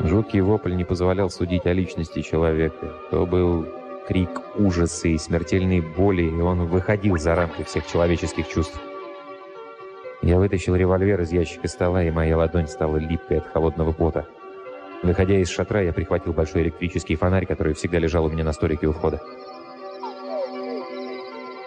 [0.00, 2.92] Жуткий вопль не позволял судить о личности человека.
[3.10, 3.66] То был
[4.10, 8.76] крик ужаса и смертельной боли, и он выходил за рамки всех человеческих чувств.
[10.20, 14.26] Я вытащил револьвер из ящика стола, и моя ладонь стала липкой от холодного пота.
[15.04, 18.88] Выходя из шатра, я прихватил большой электрический фонарь, который всегда лежал у меня на столике
[18.88, 19.22] у входа.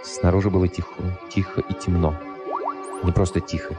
[0.03, 2.13] Снаружи было тихо, тихо и темно.
[3.03, 3.73] Не просто тихо.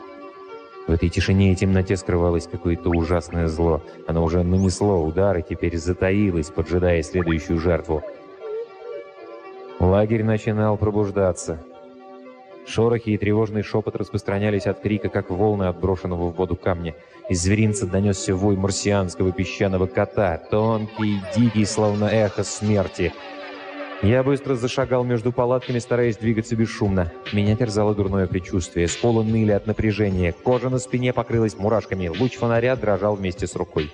[0.86, 3.82] В этой тишине и темноте скрывалось какое-то ужасное зло.
[4.06, 8.02] Оно уже нанесло удар и теперь затаилось, поджидая следующую жертву.
[9.84, 11.58] Лагерь начинал пробуждаться.
[12.66, 16.94] Шорохи и тревожный шепот распространялись от крика, как волны от брошенного в воду камня.
[17.28, 23.12] Из зверинца донесся вой марсианского песчаного кота, тонкий, дикий, словно эхо смерти.
[24.02, 27.12] Я быстро зашагал между палатками, стараясь двигаться бесшумно.
[27.34, 28.88] Меня терзало дурное предчувствие.
[28.88, 30.32] Сколы ныли от напряжения.
[30.32, 32.08] Кожа на спине покрылась мурашками.
[32.08, 33.92] Луч фонаря дрожал вместе с рукой.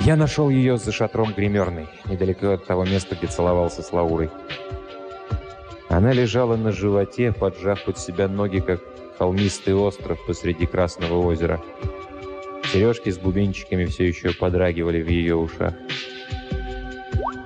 [0.00, 4.30] Я нашел ее за шатром гримерной, недалеко от того места, где целовался с Лаурой.
[5.88, 8.80] Она лежала на животе, поджав под себя ноги, как
[9.18, 11.62] холмистый остров посреди Красного озера.
[12.72, 15.74] Сережки с бубенчиками все еще подрагивали в ее ушах.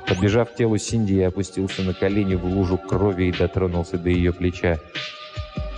[0.09, 4.33] Подбежав к телу Синди, я опустился на колени в лужу крови и дотронулся до ее
[4.33, 4.79] плеча.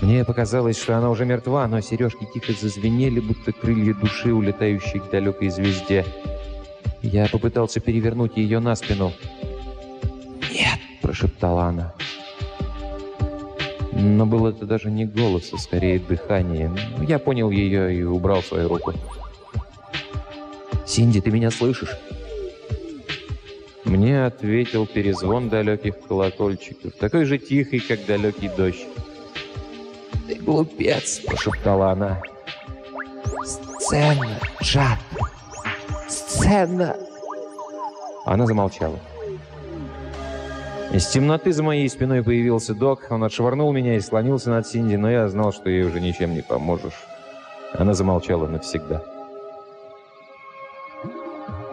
[0.01, 5.11] Мне показалось, что она уже мертва, но сережки тихо зазвенели, будто крылья души, улетающие к
[5.11, 6.07] далекой звезде.
[7.03, 9.13] Я попытался перевернуть ее на спину.
[10.53, 11.95] «Нет!»– прошептала она.
[13.93, 16.71] Но было это даже не голос, а скорее дыхание.
[17.07, 18.95] Я понял ее и убрал свою руку.
[20.87, 21.97] «Синди, ты меня слышишь?»
[23.85, 28.87] Мне ответил перезвон далеких колокольчиков, такой же тихий, как далекий дождь.
[30.29, 32.23] «Ты глупец!»– прошептала она.
[33.45, 34.99] «Сцена, Джад!
[36.11, 36.97] Сцена!»
[38.25, 38.99] Она замолчала.
[40.93, 43.07] Из темноты за моей спиной появился док.
[43.11, 46.43] Он отшвырнул меня и слонился над Синди, но я знал, что ей уже ничем не
[46.43, 47.07] поможешь.
[47.73, 49.03] Она замолчала навсегда.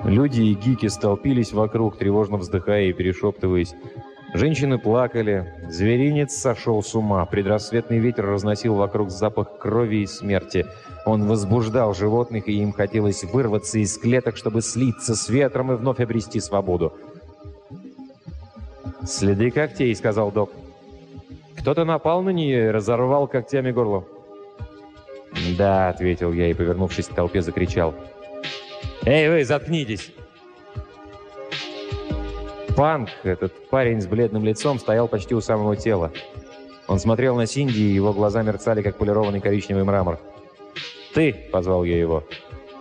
[0.04, 3.74] Люди и гики столпились вокруг, тревожно вздыхая и перешептываясь.
[4.34, 5.54] Женщины плакали.
[5.70, 7.26] Зверинец сошел с ума.
[7.26, 10.66] Предрассветный ветер разносил вокруг запах крови и смерти.
[11.06, 16.02] Он возбуждал животных, и им хотелось вырваться из клеток, чтобы слиться с ветром и вновь
[16.02, 16.94] обрести свободу.
[19.06, 20.52] «Следы когтей»,— сказал док.
[21.58, 24.04] «Кто-то напал на нее и разорвал когтями горло».
[25.58, 27.94] «Да»,— ответил я и, повернувшись к толпе, закричал.
[29.06, 30.12] «Эй, вы, заткнитесь!»
[32.78, 36.12] Панк, этот парень с бледным лицом, стоял почти у самого тела.
[36.88, 40.20] Он смотрел на Синди, и его глаза мерцали, как полированный коричневый мрамор.
[41.16, 42.24] «Ты!»— позвал я его.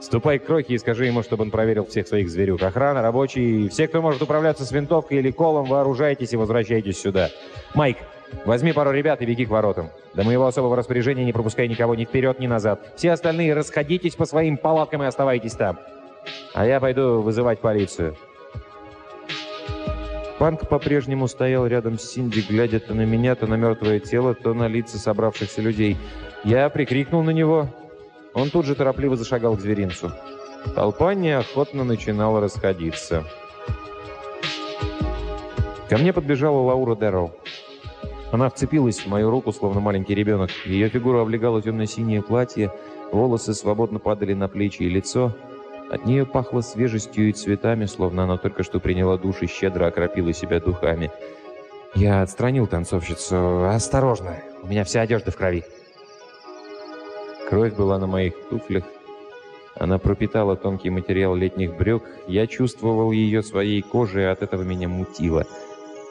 [0.03, 2.63] «Ступай к Крохе и скажи ему, чтобы он проверил всех своих зверюк.
[2.63, 7.31] Охрана, рабочие, все, кто может управляться с винтовкой или колом, вооружайтесь и возвращайтесь сюда.
[7.75, 7.97] Майк,
[8.45, 9.89] возьми пару ребят и беги к воротам.
[10.13, 12.93] До моего особого распоряжения не пропускай никого ни вперед, ни назад.
[12.97, 15.79] Все остальные расходитесь по своим палаткам и оставайтесь там.
[16.53, 18.15] А я пойду вызывать полицию».
[20.39, 24.53] Панк по-прежнему стоял рядом с Синди, глядя то на меня, то на мертвое тело, то
[24.53, 25.97] на лица собравшихся людей.
[26.45, 27.71] Я прикрикнул на него.
[28.35, 30.13] Он тут же торопливо зашагал к зверинцу.
[30.75, 33.25] Толпа неохотно начинала расходиться.
[35.89, 37.33] Ко мне подбежала Лаура Дэрроу.
[38.31, 40.51] Она вцепилась в мою руку, словно маленький ребенок.
[40.67, 42.73] Ее фигуру облегало темно-синее платье,
[43.11, 45.35] волосы свободно падали на плечи и лицо—
[45.91, 50.33] от нее пахло свежестью и цветами, словно она только что приняла душ и щедро окропила
[50.33, 51.11] себя духами.
[51.95, 53.69] Я отстранил танцовщицу.
[53.69, 55.65] «Осторожно, у меня вся одежда в крови».
[57.49, 58.85] Кровь была на моих туфлях.
[59.77, 62.03] Она пропитала тонкий материал летних брюк.
[62.27, 65.47] Я чувствовал ее своей кожей, и от этого меня мутило.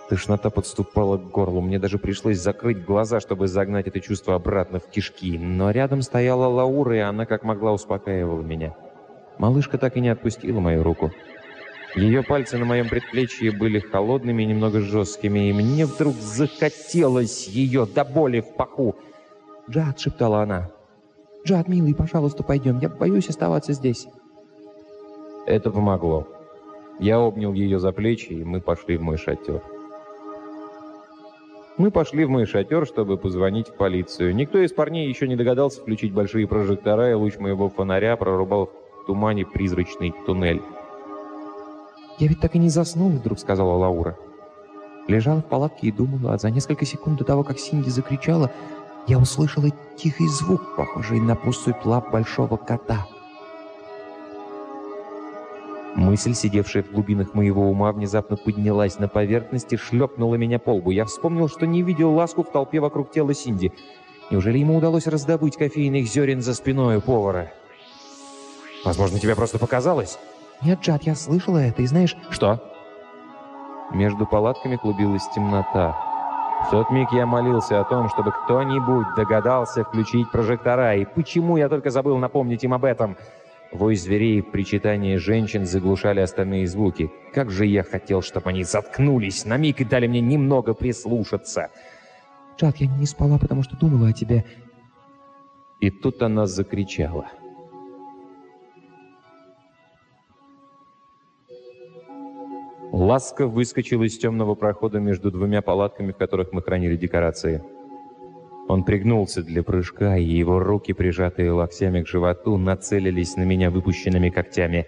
[0.09, 1.61] Тошнота подступала к горлу.
[1.61, 5.37] Мне даже пришлось закрыть глаза, чтобы загнать это чувство обратно в кишки.
[5.37, 8.75] Но рядом стояла Лаура, и она как могла успокаивала меня.
[9.37, 11.11] Малышка так и не отпустила мою руку.
[11.95, 17.85] Ее пальцы на моем предплечье были холодными и немного жесткими, и мне вдруг захотелось ее
[17.85, 18.95] до боли в паху.
[19.69, 20.71] «Джад!»— шептала она.
[21.45, 22.79] «Джад, милый, пожалуйста, пойдем.
[22.79, 24.07] Я боюсь оставаться здесь».
[25.45, 26.27] Это помогло.
[26.99, 29.61] Я обнял ее за плечи, и мы пошли в мой шатер.
[31.77, 34.33] Мы пошли в мой шатер, чтобы позвонить в полицию.
[34.33, 38.71] Никто из парней еще не догадался включить большие прожектора, и луч моего фонаря прорубал
[39.05, 40.61] тумане призрачный туннель.
[42.17, 44.17] «Я ведь так и не заснул»,— вдруг сказала Лаура.
[45.07, 48.51] Лежала в палатке и думала, а за несколько секунд до того, как Синди закричала,
[49.07, 53.05] я услышала тихий звук, похожий на поступь лап большого кота.
[55.95, 60.91] Мысль, сидевшая в глубинах моего ума, внезапно поднялась на поверхность и шлепнула меня по лбу.
[60.91, 63.71] Я вспомнил, что не видел ласку в толпе вокруг тела Синди.
[64.31, 67.53] Неужели ему удалось раздобыть кофейных зерен за спиной повара?
[68.85, 70.19] Возможно, тебе просто показалось.
[70.61, 72.15] Нет, Джад, я слышала это, и знаешь...
[72.29, 72.61] Что?
[73.91, 75.97] Между палатками клубилась темнота.
[76.67, 81.67] В тот миг я молился о том, чтобы кто-нибудь догадался включить прожектора, и почему я
[81.67, 83.17] только забыл напомнить им об этом.
[83.73, 87.11] Вой зверей и причитание женщин заглушали остальные звуки.
[87.33, 91.69] Как же я хотел, чтобы они заткнулись на миг и дали мне немного прислушаться.
[92.57, 94.45] «Джад, я не спала, потому что думала о тебе».
[95.81, 97.25] И тут она закричала.
[102.91, 107.61] Ласка выскочил из темного прохода между двумя палатками, в которых мы хранили декорации.
[108.67, 114.29] Он пригнулся для прыжка, и его руки, прижатые локтями к животу, нацелились на меня выпущенными
[114.29, 114.87] когтями.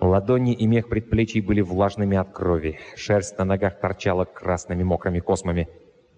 [0.00, 2.78] Ладони и мех предплечий были влажными от крови.
[2.96, 5.68] Шерсть на ногах торчала красными мокрыми космами.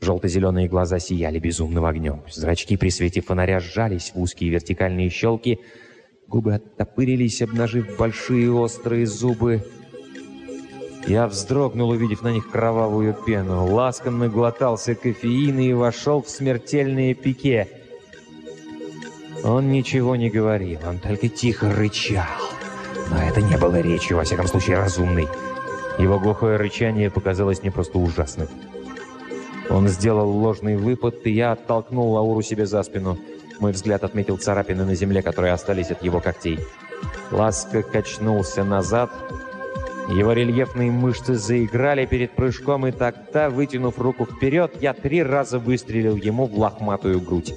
[0.01, 2.23] Желто-зеленые глаза сияли безумным огнем.
[2.31, 5.61] Зрачки при свете фонаря сжались в узкие вертикальные щелки.
[6.29, 9.63] Губы оттопырились, обнажив большие острые зубы.
[11.07, 13.73] Я вздрогнул, увидев на них кровавую пену.
[13.73, 17.69] Ласкан наглотался кофеина и вошел в смертельные пике.
[19.45, 22.25] Он ничего не говорил, он только тихо рычал.
[23.11, 25.29] Но это не было речью, во всяком случае, разумной.
[25.99, 28.49] Его глухое рычание показалось мне просто ужасным.
[29.71, 33.17] Он сделал ложный выпад, и я оттолкнул Лауру себе за спину.
[33.61, 36.59] Мой взгляд отметил царапины на земле, которые остались от его когтей.
[37.31, 39.11] Ласка качнулся назад,
[40.09, 46.17] его рельефные мышцы заиграли перед прыжком, и тогда, вытянув руку вперед, я три раза выстрелил
[46.17, 47.55] ему в лохматую грудь.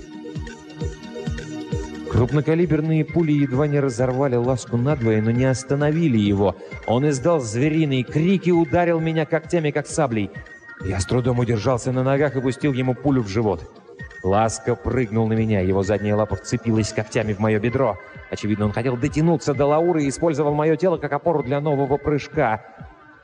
[2.10, 6.56] Крупнокалиберные пули едва не разорвали ласку надвое, но не остановили его.
[6.88, 10.32] Он издал звериный крик и ударил меня когтями, как саблей.
[10.84, 13.70] Я с трудом удержался на ногах и пустил ему пулю в живот.
[14.24, 17.98] Ласка прыгнул на меня, его задняя лапа вцепилась когтями в мое бедро.
[18.30, 22.64] Очевидно, он хотел дотянуться до Лауры и использовал мое тело как опору для нового прыжка.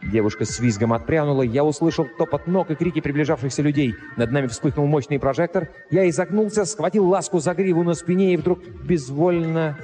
[0.01, 3.95] Девушка с визгом отпрянула, я услышал топот ног и крики приближавшихся людей.
[4.17, 5.69] Над нами вспыхнул мощный прожектор.
[5.89, 9.77] Я изогнулся, схватил ласку за гриву на спине и вдруг безвольно...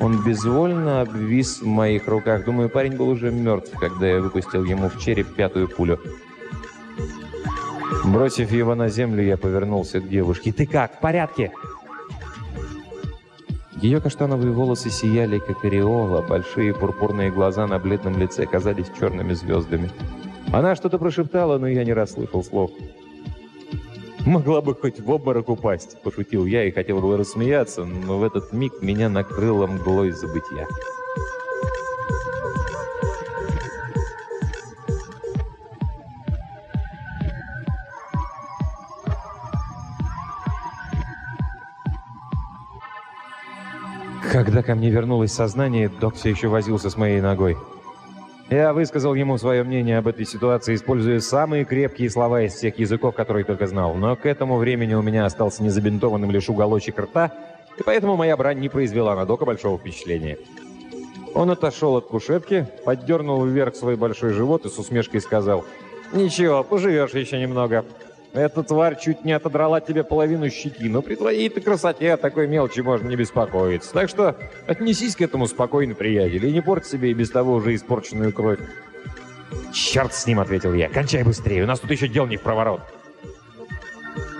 [0.00, 2.44] Он безвольно обвис в моих руках.
[2.44, 5.98] Думаю, парень был уже мертв, когда я выпустил ему в череп пятую пулю.
[8.04, 10.52] Бросив его на землю, я повернулся к девушке.
[10.52, 10.96] «Ты как?
[10.96, 11.50] В порядке?»
[13.80, 19.88] Ее каштановые волосы сияли, как ореола, большие пурпурные глаза на бледном лице казались черными звездами.
[20.52, 22.72] Она что-то прошептала, но я не расслышал слов.
[24.26, 28.52] «Могла бы хоть в обморок упасть»,— пошутил я и хотел было рассмеяться, но в этот
[28.52, 30.66] миг меня накрыло мглой забытья.
[44.30, 47.56] Когда ко мне вернулось сознание, док все еще возился с моей ногой.
[48.50, 53.14] Я высказал ему свое мнение об этой ситуации, используя самые крепкие слова из всех языков,
[53.14, 53.94] которые только знал.
[53.94, 57.32] Но к этому времени у меня остался незабинтованным лишь уголочек рта,
[57.78, 60.38] и поэтому моя брань не произвела на Дока большого впечатления.
[61.34, 65.64] Он отошел от кушетки, поддернул вверх свой большой живот и с усмешкой сказал,
[66.12, 67.84] «Ничего, поживешь еще немного.
[68.32, 72.80] Эта тварь чуть не отодрала тебе половину щеки, но при твоей-то красоте о такой мелочи
[72.80, 73.92] можно не беспокоиться.
[73.92, 77.74] Так что отнесись к этому спокойно, приятель, и не порть себе и без того уже
[77.74, 78.60] испорченную кровь.
[79.72, 80.88] «Черт с ним!»— ответил я.
[80.88, 82.80] «Кончай быстрее, у нас тут еще дел не в проворот!»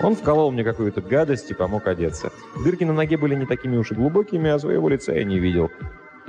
[0.03, 2.30] Он вколол мне какую-то гадость и помог одеться.
[2.62, 5.70] Дырки на ноге были не такими уж и глубокими, а своего лица я не видел.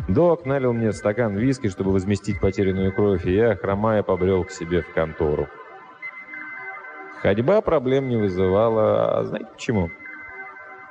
[0.07, 4.81] Док налил мне стакан виски, чтобы возместить потерянную кровь, и я, хромая, побрел к себе
[4.81, 5.47] в контору.
[7.21, 9.19] Ходьба проблем не вызывала.
[9.19, 9.91] А знаете почему?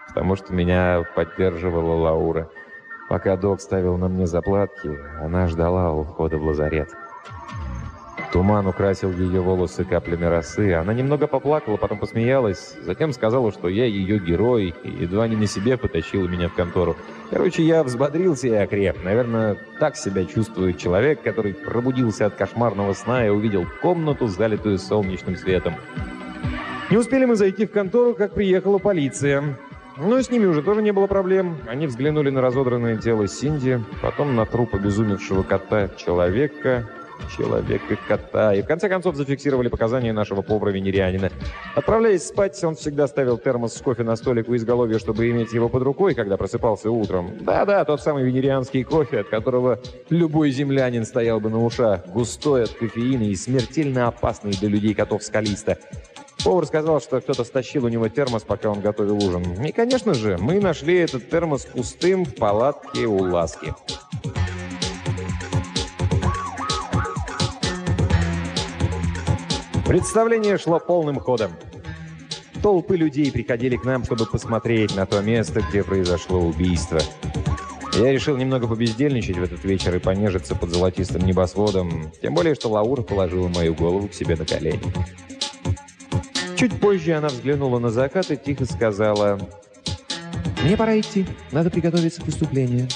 [0.08, 2.50] Потому что меня поддерживала Лаура.
[3.08, 6.94] Пока док ставил на мне заплатки, она ждала ухода в лазарет.
[8.32, 10.74] Туман украсил ее волосы каплями росы.
[10.74, 12.76] Она немного поплакала, потом посмеялась.
[12.82, 16.96] Затем сказала, что я ее герой, и едва не на себе потащила меня в контору.
[17.30, 19.04] Короче, я взбодрился и окреп.
[19.04, 25.36] Наверное, так себя чувствует человек, который пробудился от кошмарного сна и увидел комнату, залитую солнечным
[25.36, 25.74] светом.
[26.90, 29.58] Не успели мы зайти в контору, как приехала полиция.
[29.98, 31.58] Но с ними уже тоже не было проблем.
[31.66, 36.88] Они взглянули на разодранное тело Синди, потом на труп обезумевшего кота человека,
[37.36, 41.30] человека-кота, и в конце концов зафиксировали показания нашего повара-венерианина.
[41.74, 45.68] Отправляясь спать, он всегда ставил термос с кофе на столик у изголовья, чтобы иметь его
[45.68, 47.30] под рукой, когда просыпался утром.
[47.40, 52.70] Да-да, тот самый венерианский кофе, от которого любой землянин стоял бы на ушах, густой от
[52.70, 55.78] кофеина и смертельно опасный для людей котов скалиста.
[56.44, 59.42] Повар сказал, что кто-то стащил у него термос, пока он готовил ужин.
[59.64, 63.74] И, конечно же, мы нашли этот термос пустым в палатке у Ласки.
[69.88, 71.50] Представление шло полным ходом.
[72.62, 77.00] Толпы людей приходили к нам, чтобы посмотреть на то место, где произошло убийство.
[77.94, 82.68] Я решил немного побездельничать в этот вечер и понежиться под золотистым небосводом, тем более, что
[82.68, 84.82] Лаура положила мою голову к себе на колени.
[86.54, 89.40] Чуть позже она взглянула на закат и тихо сказала,
[90.62, 91.24] «Мне пора идти.
[91.50, 92.88] Надо приготовиться к выступлению».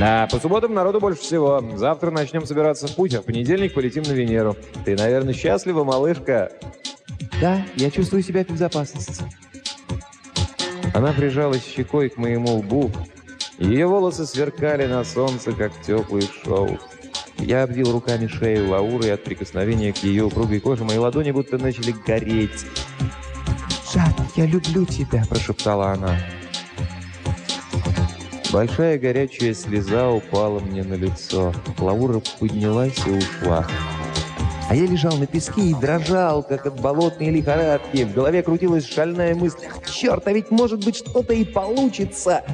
[0.00, 1.62] «Да, по субботам народу больше всего.
[1.76, 4.56] Завтра начнем собираться в путь, а в понедельник полетим на Венеру.
[4.86, 6.50] Ты, наверное, счастлива, малышка?»
[7.38, 9.22] «Да, я чувствую себя в безопасности».
[10.94, 12.90] Она прижалась щекой к моему лбу.
[13.58, 16.80] Ее волосы сверкали на солнце, как теплый шелк.
[17.36, 21.58] Я обвил руками шею Лауры, и от прикосновения к ее упругой коже мои ладони будто
[21.58, 22.64] начали гореть.
[23.92, 26.16] «Жан, я люблю тебя»,– прошептала она.
[28.52, 31.54] Большая горячая слеза упала мне на лицо.
[31.78, 33.64] Лаура поднялась и ушла.
[34.70, 38.04] А я лежал на песке и дрожал, как от болотной лихорадки.
[38.04, 39.58] В голове крутилась шальная мысль.
[39.84, 42.44] «Черт, а ведь может быть что-то и получится!»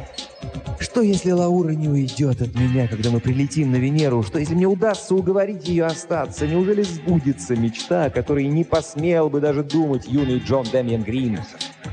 [0.81, 4.23] Что, если Лаура не уйдет от меня, когда мы прилетим на Венеру?
[4.23, 6.47] Что, если мне удастся уговорить ее остаться?
[6.47, 11.41] Неужели сбудется мечта, о которой не посмел бы даже думать юный Джон Дэмиан Грин?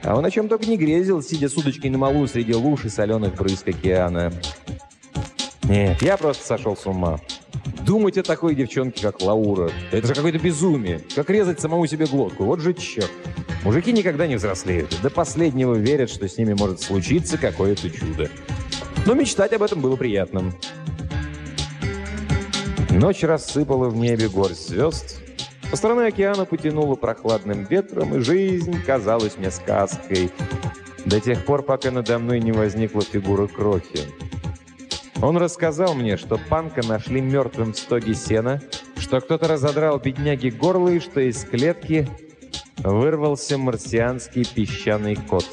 [0.04, 2.90] А он о чем только не грезил, сидя с удочкой на малу среди луж и
[2.90, 4.32] соленых брызг океана.
[5.64, 7.20] Нет, я просто сошел с ума.
[7.86, 11.02] Думать о такой девчонке, как Лаура, это же какое-то безумие.
[11.16, 12.46] Как резать самому себе глотку.
[12.46, 13.12] Вот же черт.
[13.64, 14.98] Мужики никогда не взрослеют.
[15.02, 18.30] До последнего верят, что с ними может случиться какое-то чудо.
[19.06, 20.54] Но мечтать об этом было приятным.
[22.90, 25.20] Ночь рассыпала в небе горсть звезд.
[25.70, 30.32] Со стороны океана потянуло прохладным ветром, и жизнь казалась мне сказкой.
[31.06, 34.02] До тех пор, пока надо мной не возникла фигура Крохи.
[35.24, 38.62] Он рассказал мне, что панка нашли мертвым в стоге сена,
[38.98, 42.10] что кто-то разодрал бедняги горло и что из клетки
[42.80, 45.50] вырвался марсианский песчаный кот.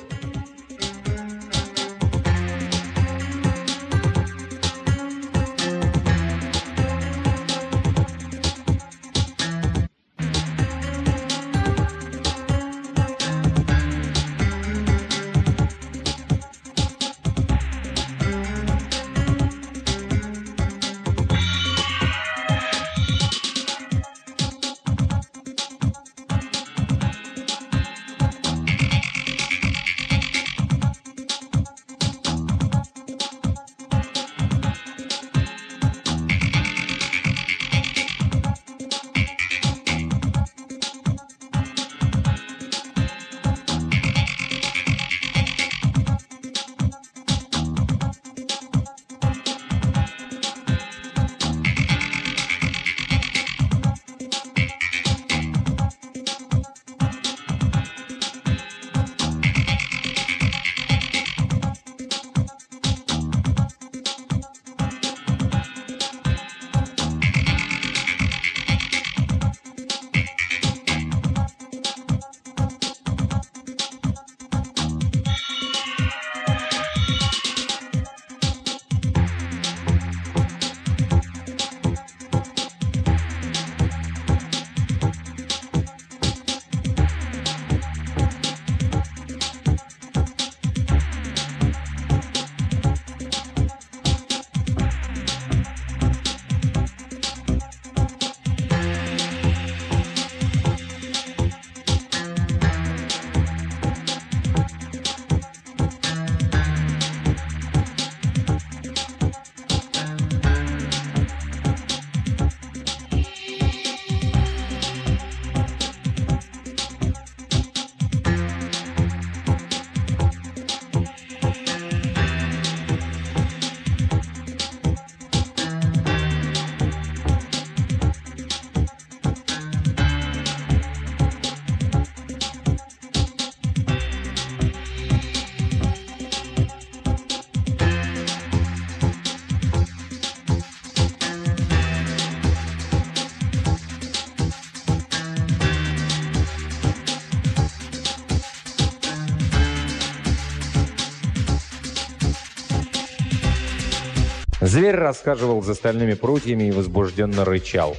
[154.71, 157.97] Зверь расхаживал за стальными прутьями и возбужденно рычал.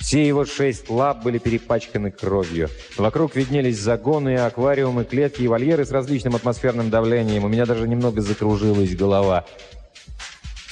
[0.00, 2.70] Все его шесть лап были перепачканы кровью.
[2.96, 7.44] Вокруг виднелись загоны, аквариумы, клетки и вольеры с различным атмосферным давлением.
[7.44, 9.44] У меня даже немного закружилась голова.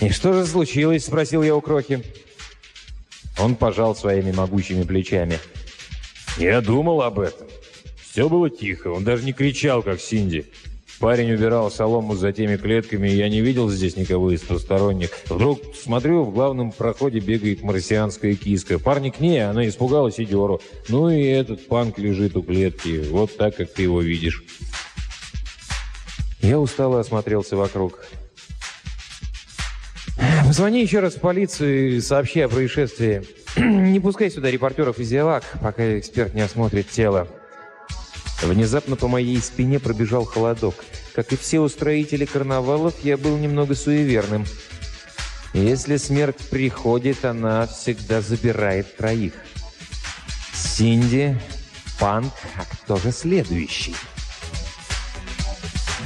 [0.00, 2.02] «И что же случилось?»– спросил я у Крохи.
[3.38, 5.38] Он пожал своими могучими плечами.
[6.38, 7.46] «Я думал об этом.
[8.10, 10.46] Все было тихо, он даже не кричал, как Синди.
[11.00, 15.08] Парень убирал солому за теми клетками, и я не видел здесь никого из посторонних.
[15.30, 18.78] Вдруг, смотрю, в главном проходе бегает марсианская киска.
[18.78, 20.60] Парни к ней, она испугалась и деру.
[20.88, 24.44] Ну и этот панк лежит у клетки, вот так, как ты его видишь.
[26.42, 28.04] Я устало осмотрелся вокруг.
[30.46, 33.22] «Позвони еще раз в полицию и сообщи о происшествии.
[33.56, 37.26] Не пускай сюда репортеров из Явак, пока эксперт не осмотрит тело».
[38.42, 40.74] Внезапно по моей спине пробежал холодок.
[41.14, 44.46] Как и все устроители карнавалов, я был немного суеверным.
[45.52, 49.34] Если смерть приходит, она всегда забирает троих.
[50.54, 51.38] Синди,
[51.98, 53.94] Панк, а кто же следующий?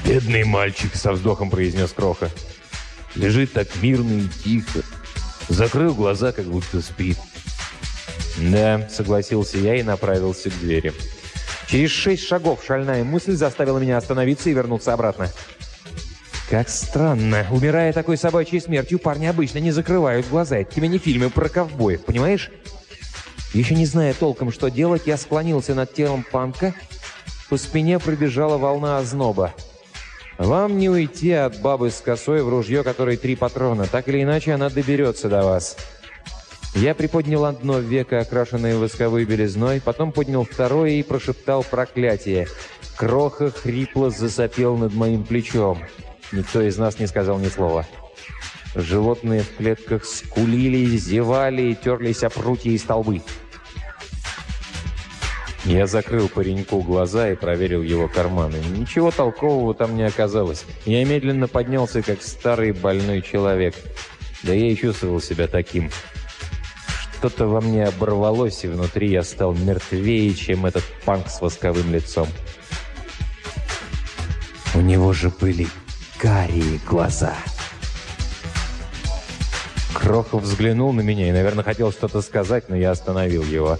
[0.04, 2.30] «Бедный мальчик»,— со вздохом произнес Кроха.
[3.14, 4.80] Лежит так мирно и тихо.
[5.48, 7.16] Закрыл глаза, как будто спит.
[8.36, 10.92] «Да»,— согласился я и направился к двери.
[11.66, 15.30] Через шесть шагов шальная мысль заставила меня остановиться и вернуться обратно.
[16.50, 17.46] Как странно.
[17.50, 20.58] Умирая такой собачьей смертью, парни обычно не закрывают глаза.
[20.58, 22.50] Это тебе не фильмы про ковбоев, понимаешь?
[23.54, 26.74] Еще не зная толком, что делать, я склонился над телом панка.
[27.48, 29.54] По спине пробежала волна озноба.
[30.38, 33.86] Вам не уйти от бабы с косой в ружье, которой три патрона.
[33.86, 35.76] Так или иначе, она доберется до вас.
[36.74, 42.48] Я приподнял одно веко, окрашенное восковой белизной, потом поднял второе и прошептал проклятие.
[42.96, 45.82] Кроха хрипло засопел над моим плечом.
[46.32, 47.86] Никто из нас не сказал ни слова.
[48.74, 53.22] Животные в клетках скулили, зевали и терлись о прутья и столбы.
[55.64, 58.56] Я закрыл пареньку глаза и проверил его карманы.
[58.76, 60.64] Ничего толкового там не оказалось.
[60.84, 63.74] Я медленно поднялся, как старый больной человек.
[64.42, 65.90] Да я и чувствовал себя таким.
[67.24, 72.28] Что-то во мне оборвалось, и внутри я стал мертвее, чем этот панк с восковым лицом.
[74.74, 75.66] У него же были
[76.18, 77.34] карие глаза.
[79.94, 83.78] Крохов взглянул на меня и, наверное, хотел что-то сказать, но я остановил его.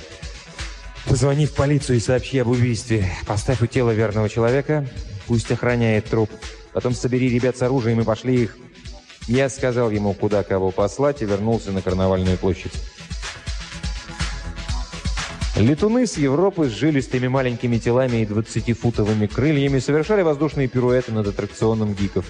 [1.04, 3.12] «Позвони в полицию и сообщи об убийстве.
[3.26, 4.88] Поставь у тела верного человека,
[5.26, 6.30] пусть охраняет труп.
[6.72, 8.56] Потом собери ребят с оружием и пошли их».
[9.26, 12.72] Я сказал ему, куда кого послать, и вернулся на карнавальную площадь.
[15.56, 21.94] Летуны с Европы с жилистыми маленькими телами и 20-футовыми крыльями совершали воздушные пируэты над аттракционом
[21.94, 22.26] гиков.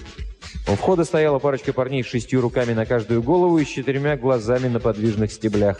[0.67, 4.67] У входа стояла парочка парней с шестью руками на каждую голову и с четырьмя глазами
[4.67, 5.79] на подвижных стеблях.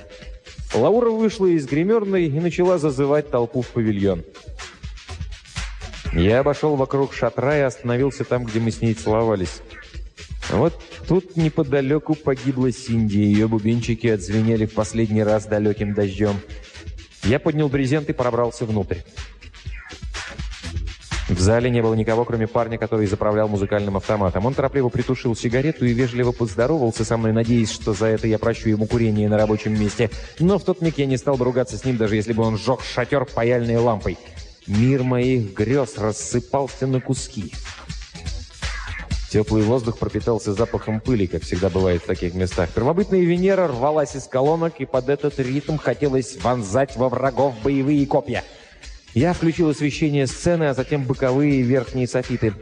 [0.73, 4.23] Лаура вышла из гримерной и начала зазывать толпу в павильон.
[6.13, 9.61] Я обошел вокруг шатра и остановился там, где мы с ней целовались.
[10.49, 10.73] Вот
[11.07, 16.39] тут неподалеку погибла Синди, ее бубенчики отзвенели в последний раз далеким дождем.
[17.26, 18.99] Я поднял брезент и пробрался внутрь.
[21.28, 24.45] В зале не было никого, кроме парня, который заправлял музыкальным автоматом.
[24.45, 28.69] Он торопливо притушил сигарету и вежливо поздоровался со мной, надеясь, что за это я прощу
[28.69, 30.11] ему курение на рабочем месте.
[30.38, 32.59] Но в тот миг я не стал бы ругаться с ним, даже если бы он
[32.59, 34.19] сжег шатер паяльной лампой.
[34.67, 37.51] Мир моих грез рассыпался на куски.
[39.36, 42.69] Теплый воздух пропитался запахом пыли, как всегда бывает в таких местах.
[42.69, 48.45] Первобытная Венера рвалась из колонок, и под этот ритм хотелось вонзать во врагов боевые копья.
[49.13, 52.53] Я включил освещение сцены, а затем боковые и верхние софиты.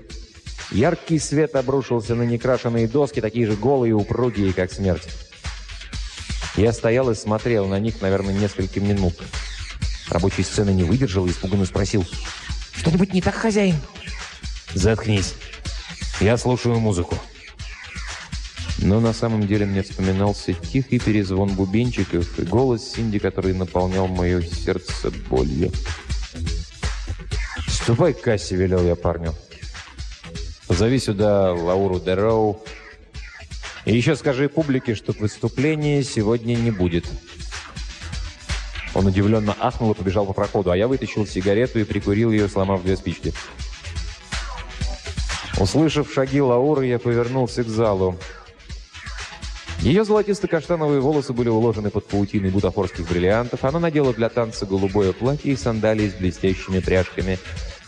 [0.72, 5.08] Яркий свет обрушился на некрашенные доски, такие же голые и упругие, как смерть.
[6.56, 9.14] Я стоял и смотрел на них, наверное, несколько минут.
[10.10, 12.04] Рабочий сцены не выдержал и испуганно спросил.
[12.72, 13.76] «Что-нибудь не так, хозяин?»
[14.74, 15.36] «Заткнись!»
[16.24, 17.18] Я слушаю музыку.
[18.78, 24.42] Но на самом деле мне вспоминался тихий перезвон бубенчиков и голос Синди, который наполнял мое
[24.42, 25.70] сердце болью.
[27.68, 29.36] «Ступай к кассе»,— велел я парню.
[30.66, 32.64] «Позови сюда Лауру Дероу.
[33.84, 37.04] И еще скажи публике, что выступления сегодня не будет».
[38.94, 42.82] Он удивленно ахнул и побежал по проходу, а я вытащил сигарету и прикурил ее, сломав
[42.82, 43.34] две спички.
[45.60, 48.18] Услышав шаги Лауры, я повернулся к залу.
[49.80, 53.66] Ее золотисто-каштановые волосы были уложены под паутиной бутафорских бриллиантов.
[53.66, 57.38] Она надела для танца голубое платье и сандалии с блестящими пряжками.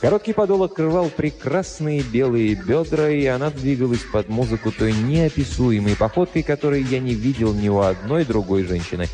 [0.01, 6.84] Короткий подол открывал прекрасные белые бедра, и она двигалась под музыку той неописуемой походкой, которой
[6.84, 9.07] я не видел ни у одной другой женщины.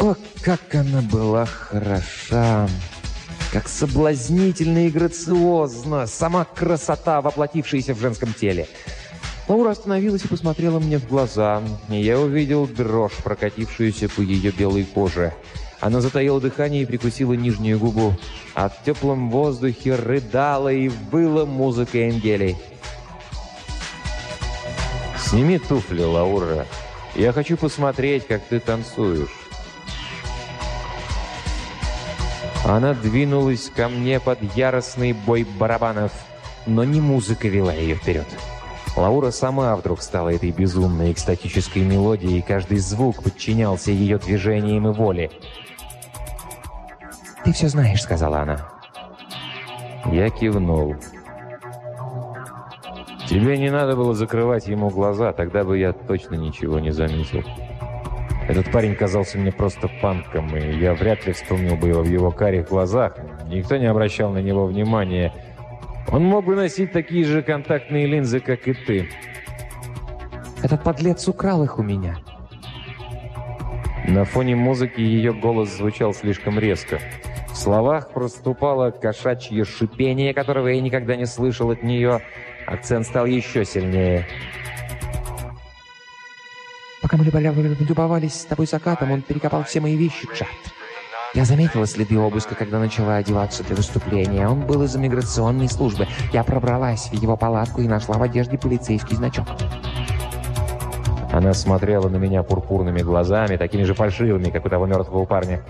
[0.00, 2.68] О, как она была хороша!
[3.52, 6.06] Как соблазнительно и грациозно!
[6.06, 8.68] Сама красота, воплотившаяся в женском теле!
[9.48, 15.34] Лаура остановилась и посмотрела мне в глаза, я увидел дрожь, прокатившуюся по ее белой коже.
[15.80, 18.14] Она затаила дыхание и прикусила нижнюю губу.
[18.54, 22.56] А в теплом воздухе рыдала и выла музыка Энгелей.
[25.18, 26.66] «Сними туфли, Лаура.
[27.16, 29.39] Я хочу посмотреть, как ты танцуешь».
[32.64, 36.12] Она двинулась ко мне под яростный бой барабанов,
[36.66, 38.26] но не музыка вела ее вперед.
[38.96, 44.92] Лаура сама вдруг стала этой безумной экстатической мелодией, и каждый звук подчинялся ее движениям и
[44.92, 45.30] воле.
[47.44, 48.68] «Ты все знаешь»,— сказала она.
[50.06, 50.96] Я кивнул.
[53.28, 57.44] «Тебе не надо было закрывать ему глаза, тогда бы я точно ничего не заметил.
[58.50, 62.32] Этот парень казался мне просто панком, и я вряд ли вспомнил бы его в его
[62.32, 63.16] карих глазах.
[63.46, 65.32] Никто не обращал на него внимания.
[66.10, 69.08] Он мог бы носить такие же контактные линзы, как и ты».
[70.64, 72.18] «Этот подлец украл их у меня».
[74.08, 76.98] На фоне музыки ее голос звучал слишком резко.
[77.52, 82.20] В словах проступало кошачье шипение, которого я никогда не слышал от нее.
[82.66, 84.26] Акцент стал еще сильнее.
[87.10, 90.46] «Пока мы любовались с тобой закатом, он перекопал все мои вещи, Чат.
[91.34, 94.46] Я заметила следы обыска, когда начала одеваться для выступления.
[94.46, 96.06] Он был из иммиграционной службы.
[96.32, 99.46] Я пробралась в его палатку и нашла в одежде полицейский значок».
[101.32, 105.64] Она смотрела на меня пурпурными глазами, такими же фальшивыми, как у того мертвого парня.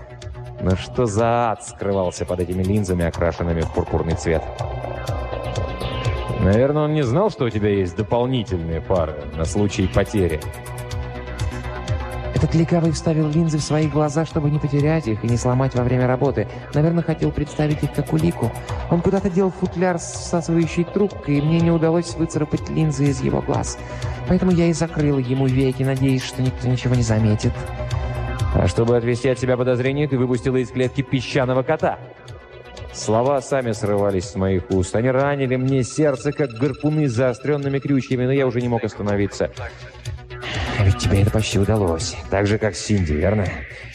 [0.61, 4.43] Но что за ад скрывался под этими линзами, окрашенными в пурпурный цвет?
[6.39, 10.39] Наверное, он не знал, что у тебя есть дополнительные пары на случай потери.
[12.41, 15.83] Этот легавый вставил линзы в свои глаза, чтобы не потерять их и не сломать во
[15.83, 16.47] время работы.
[16.73, 18.51] Наверное, хотел представить их как улику.
[18.89, 23.41] Он куда-то делал футляр с всасывающей трубкой, и мне не удалось выцарапать линзы из его
[23.41, 23.77] глаз.
[24.27, 27.53] Поэтому я и закрыла ему веки, надеясь, что никто ничего не заметит.
[28.55, 31.99] А чтобы отвести от себя подозрения, ты выпустила из клетки песчаного кота.
[32.91, 34.95] Слова сами срывались с моих уст.
[34.95, 39.51] Они ранили мне сердце, как гарпуны с заостренными крючьями, но я уже не мог остановиться.
[40.79, 42.15] А ведь тебе это почти удалось.
[42.29, 43.45] Так же, как Синди, верно?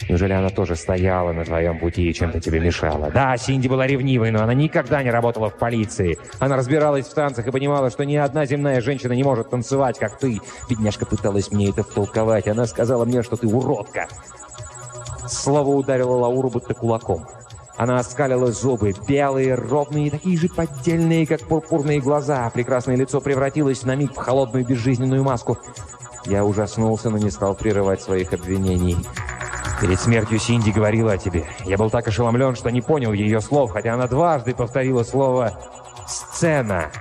[0.07, 3.11] Неужели она тоже стояла на твоем пути и чем-то тебе мешала?
[3.11, 6.17] Да, Синди была ревнивой, но она никогда не работала в полиции.
[6.39, 10.17] Она разбиралась в танцах и понимала, что ни одна земная женщина не может танцевать, как
[10.17, 10.39] ты.
[10.69, 12.47] Бедняжка пыталась мне это втолковать.
[12.47, 14.07] Она сказала мне, что ты уродка.
[15.27, 17.27] Слово ударило Лауру будто кулаком.
[17.75, 22.49] Она оскалила зубы, белые, ровные, такие же поддельные, как пурпурные глаза.
[22.49, 25.59] Прекрасное лицо превратилось на миг в холодную безжизненную маску.
[26.27, 28.97] Я ужаснулся, но не стал прерывать своих обвинений.
[29.79, 31.45] Перед смертью Синди говорила о тебе.
[31.65, 35.53] Я был так ошеломлен, что не понял ее слов, хотя она дважды повторила слово
[36.05, 36.91] «сцена».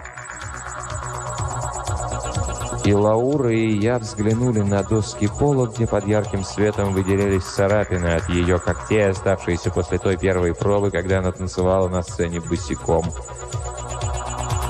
[2.85, 8.29] И Лаура, и я взглянули на доски пола, где под ярким светом выделялись царапины от
[8.29, 13.07] ее когтей, оставшиеся после той первой пробы, когда она танцевала на сцене босиком.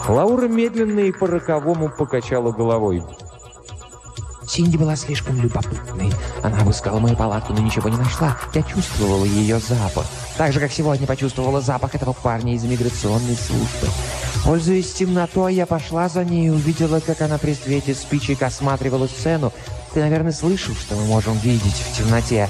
[0.08, 3.02] Лаура медленно и по-роковому покачала головой.
[4.56, 6.10] Синди была слишком любопытной.
[6.42, 8.38] Она обыскала мою палатку, но ничего не нашла.
[8.54, 10.06] Я чувствовала ее запах.
[10.38, 13.88] Так же, как сегодня почувствовала запах этого парня из иммиграционной службы.
[14.46, 19.52] Пользуясь темнотой, я пошла за ней и увидела, как она при свете спичек осматривала сцену.
[19.92, 22.48] Ты, наверное, слышал, что мы можем видеть в темноте.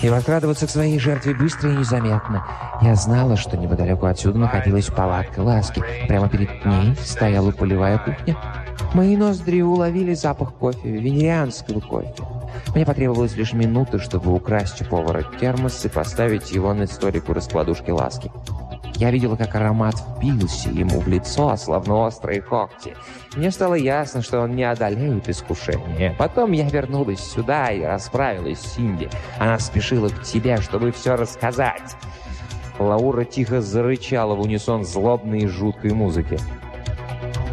[0.00, 2.46] И подкрадываться к своей жертве быстро и незаметно.
[2.82, 5.82] Я знала, что неподалеку отсюда находилась палатка Ласки.
[6.06, 8.36] Прямо перед ней стояла полевая кухня.
[8.94, 12.24] Мои ноздри уловили запах кофе, венерианского кофе.
[12.74, 17.32] Мне потребовалось лишь минуты, чтобы украсть у повара термос и поставить его на столик у
[17.32, 18.30] раскладушки Ласки.
[18.98, 22.96] Я видела, как аромат впился ему в лицо, словно острые когти.
[23.36, 26.16] Мне стало ясно, что он не одолеет искушение.
[26.18, 29.08] Потом я вернулась сюда и расправилась с Синди.
[29.38, 31.94] Она спешила к тебе, чтобы все рассказать.
[32.80, 36.38] Лаура тихо зарычала в унисон злобной и жуткой музыки.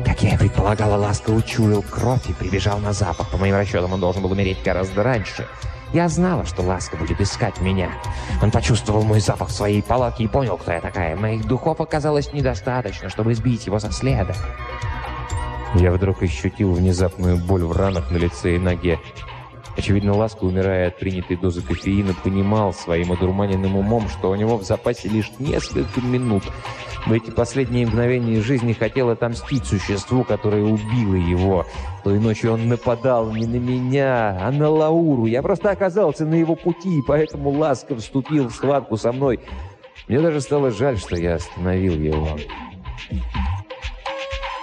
[0.04, 3.30] Как я и предполагала, Ласка учуял кровь и прибежал на запах.
[3.30, 5.48] По моим расчетам, он должен был умереть гораздо раньше.
[5.94, 7.92] Я знала, что Ласка будет искать меня.
[8.42, 11.16] Он почувствовал мой запах в своей палатке и понял, кто я такая.
[11.16, 14.36] Моих духов оказалось недостаточно, чтобы сбить его со следа.
[15.76, 19.00] Я вдруг ощутил внезапную боль в ранах на лице и ноге.
[19.78, 24.64] Очевидно, Ласка, умирая от принятой дозы кофеина, понимал своим одурманенным умом, что у него в
[24.64, 26.44] запасе лишь несколько минут.
[27.06, 31.66] В эти последние мгновения жизни хотел отомстить существу, которое убило его.
[32.04, 35.26] Той ночью он нападал не на меня, а на Лауру.
[35.26, 39.42] Я просто оказался на его пути, и поэтому Ласка вступил в схватку со мной.
[40.08, 42.40] Мне даже стало жаль, что я остановил его.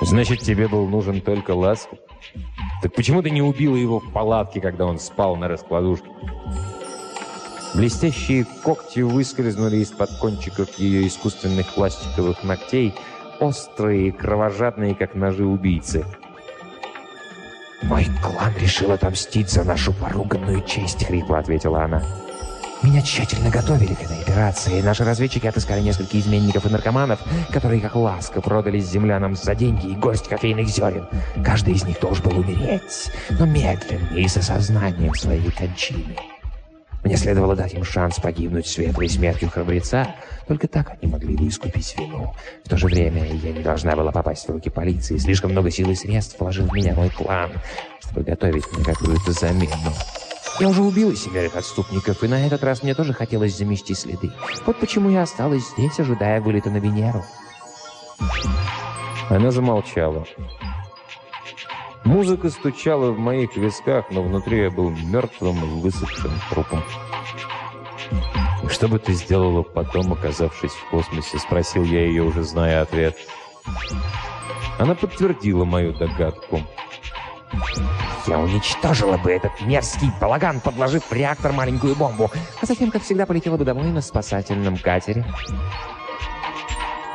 [0.00, 1.96] «Значит, тебе был нужен только Ласка?»
[2.82, 6.08] Так почему ты не убила его в палатке, когда он спал на раскладушке?
[7.74, 12.92] Блестящие когти выскользнули из-под кончиков ее искусственных пластиковых ногтей,
[13.38, 16.04] острые и кровожадные, как ножи убийцы.
[17.82, 22.02] «Мой клан решил отомстить за нашу поруганную честь»,— хрипло ответила она.
[22.82, 24.80] Меня тщательно готовили к этой операции.
[24.80, 27.20] Наши разведчики отыскали несколько изменников и наркоманов,
[27.52, 31.06] которые, как ласка, продались землянам за деньги и горсть кофейных зерен.
[31.44, 36.16] Каждый из них должен был умереть, но медленно и с осознанием своей кончины.
[37.04, 40.14] Мне следовало дать им шанс погибнуть светлой смертью храбреца,
[40.48, 42.34] только так они могли бы искупить вину.
[42.64, 45.18] В то же время я не должна была попасть в руки полиции.
[45.18, 47.50] Слишком много сил и средств вложил в меня мой клан,
[48.00, 49.92] чтобы готовить мне какую-то замену.
[50.62, 54.30] Я уже убила семерых отступников, и на этот раз мне тоже хотелось замести следы.
[54.64, 57.24] Вот почему я осталась здесь, ожидая вылета на Венеру.
[59.28, 60.24] Она замолчала.
[62.04, 66.84] Музыка стучала в моих висках, но внутри я был мертвым и высохшим трупом.
[68.70, 73.16] «Что бы ты сделала потом, оказавшись в космосе?»— спросил я ее, уже зная ответ.
[74.78, 76.60] Она подтвердила мою догадку.
[78.26, 82.30] Я уничтожила бы этот мерзкий балаган, подложив в реактор маленькую бомбу,
[82.60, 85.24] а затем, как всегда, полетела бы домой на спасательном катере.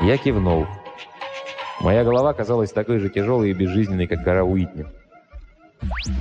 [0.01, 0.67] Я кивнул.
[1.79, 4.85] Моя голова казалась такой же тяжелой и безжизненной, как гора Уитни.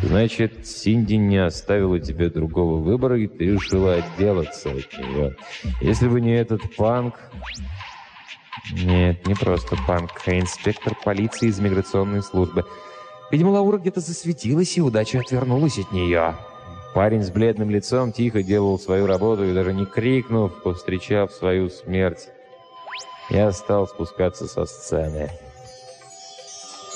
[0.02, 5.34] «Значит, Синди не оставила тебе другого выбора, и ты решила отделаться от нее.
[5.80, 7.18] Если бы не этот панк...»
[8.72, 12.66] «Нет, не просто панк, а инспектор полиции из миграционной службы».
[13.30, 16.36] Видимо, Лаура где-то засветилась, и удача отвернулась от нее.
[16.94, 22.28] Парень с бледным лицом тихо делал свою работу и даже не крикнув, повстречав свою смерть.
[23.28, 25.30] Я стал спускаться со сцены.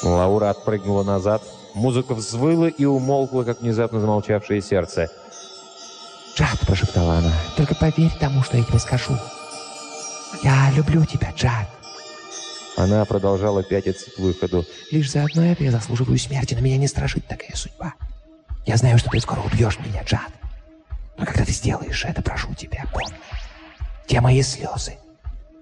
[0.02, 1.42] Лаура отпрыгнула назад.
[1.74, 5.10] Музыка взвыла и умолкла, как внезапно замолчавшее сердце.
[6.36, 9.12] «Джад»,— прошептала она,— «только поверь тому, что я тебе скажу.
[10.42, 11.79] Я люблю тебя, Джад».
[12.76, 14.64] Она продолжала пятиться к выходу.
[14.90, 17.94] «Лишь за одно это я заслуживаю смерти, но меня не страшит такая судьба.
[18.66, 20.30] Я знаю, что ты скоро убьешь меня, Джад.
[21.18, 23.16] Но когда ты сделаешь это, прошу тебя, помни.
[24.06, 24.94] Те мои слезы,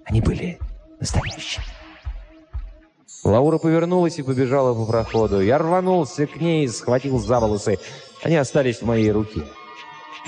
[0.05, 0.59] они были
[0.99, 1.65] настоящими».
[3.23, 5.41] Лаура повернулась и побежала по проходу.
[5.41, 7.77] Я рванулся к ней и схватил за волосы.
[8.23, 9.43] Они остались в моей руке.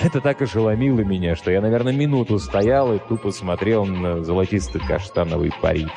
[0.01, 5.91] Это так ошеломило меня, что я, наверное, минуту стоял и тупо смотрел на золотисто-каштановый парик.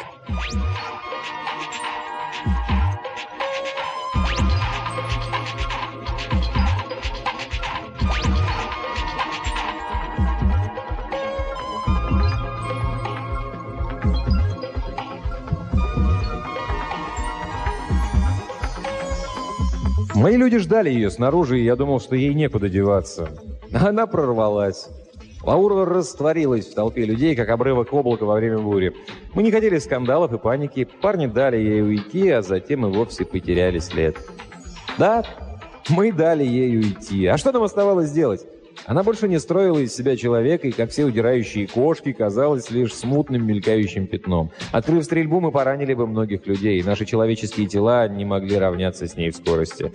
[20.24, 23.28] Мои люди ждали ее снаружи, и я думал, что ей некуда деваться.
[23.74, 24.88] Она прорвалась.
[25.46, 28.94] Лаура растворилась в толпе людей, как обрывок облака во время бури.
[29.34, 30.88] Мы не хотели скандалов и паники.
[31.02, 34.16] Парни дали ей уйти, а затем и вовсе потеряли след.
[34.96, 35.22] Да,
[35.90, 37.26] мы дали ей уйти.
[37.26, 38.46] А что нам оставалось делать?
[38.86, 43.46] Она больше не строила из себя человека, и, как все удирающие кошки, казалась лишь смутным
[43.46, 44.50] мелькающим пятном.
[44.72, 46.82] Открыв стрельбу, мы поранили бы многих людей.
[46.82, 49.92] Наши человеческие тела не могли равняться с ней в скорости.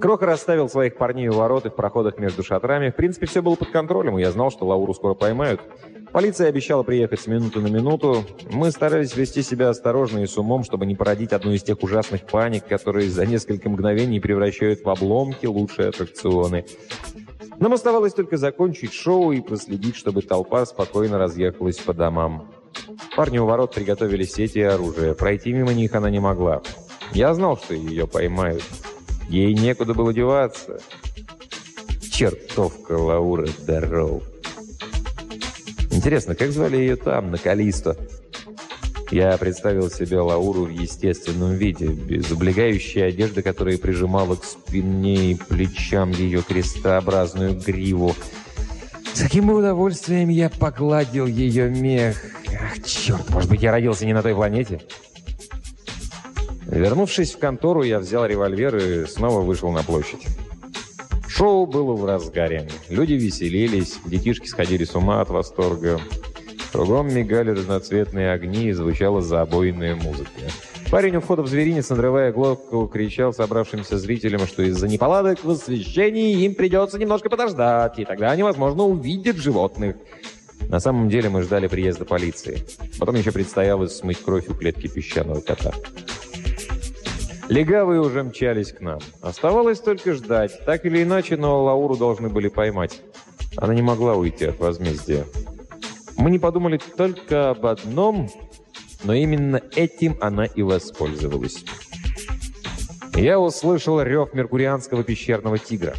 [0.00, 2.90] Кроха расставил своих парней у ворот и в проходах между шатрами.
[2.90, 5.60] В принципе, все было под контролем, и я знал, что Лауру скоро поймают.
[6.12, 8.24] Полиция обещала приехать с минуты на минуту.
[8.50, 12.26] Мы старались вести себя осторожно и с умом, чтобы не породить одну из тех ужасных
[12.26, 16.64] паник, которые за несколько мгновений превращают в обломки лучшие аттракционы.
[17.58, 22.52] Нам оставалось только закончить шоу и проследить, чтобы толпа спокойно разъехалась по домам.
[23.16, 25.16] Парни у ворот приготовили сети и оружие.
[25.16, 26.62] Пройти мимо них она не могла.
[27.12, 28.62] Я знал, что ее поймают.
[29.28, 30.80] Ей некуда было деваться.
[32.10, 34.22] Чертовка Лаура Дарроу.
[35.90, 37.96] Интересно, как звали ее там, на Калисто?
[39.10, 45.34] Я представил себе Лауру в естественном виде, без облегающей одежды, которая прижимала к спине и
[45.34, 48.14] плечам ее крестообразную гриву.
[49.14, 52.22] С каким удовольствием я погладил ее мех.
[52.48, 54.80] Ах, черт, может быть, я родился не на той планете?
[56.68, 60.26] Вернувшись в контору, я взял револьвер и снова вышел на площадь.
[61.26, 62.68] Шоу было в разгаре.
[62.90, 65.98] Люди веселились, детишки сходили с ума от восторга.
[66.70, 70.28] Кругом мигали разноцветные огни и звучала забойная музыка.
[70.90, 76.44] Парень у входа в зверинец, надрывая глотку, кричал собравшимся зрителям, что из-за неполадок в освещении
[76.44, 79.96] им придется немножко подождать, и тогда они, возможно, увидят животных.
[80.68, 82.58] На самом деле мы ждали приезда полиции.
[82.98, 85.72] Потом еще предстояло смыть кровь у клетки песчаного кота.
[87.48, 89.00] Легавые уже мчались к нам.
[89.22, 90.52] Оставалось только ждать.
[90.66, 93.00] Так или иначе, но Лауру должны были поймать.
[93.56, 95.24] Она не могла уйти от возмездия.
[96.18, 98.28] Мы не подумали только об одном,
[99.04, 101.64] но именно этим она и воспользовалась.
[103.14, 105.94] Я услышал рев меркурианского пещерного тигра.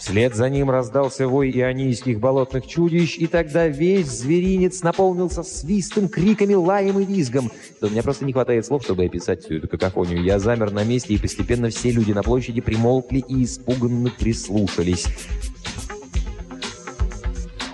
[0.00, 6.54] Вслед за ним раздался вой ионийских болотных чудищ, и тогда весь зверинец наполнился свистом, криками,
[6.54, 7.52] лаем и визгом.
[7.82, 10.24] Да у меня просто не хватает слов, чтобы описать всю эту какофонию.
[10.24, 15.04] Я замер на месте, и постепенно все люди на площади примолкли и испуганно прислушались.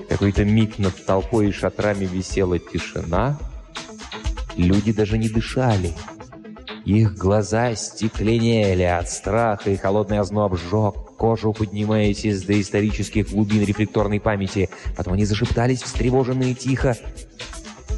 [0.09, 3.39] Какой-то миг над толпой и шатрами висела тишина.
[4.57, 5.95] Люди даже не дышали.
[6.85, 14.21] Их глаза стекленели от страха, и холодный озноб жег кожу, поднимаясь из доисторических глубин рефлекторной
[14.21, 14.69] памяти.
[14.97, 16.97] Потом они зашептались, встревоженные тихо.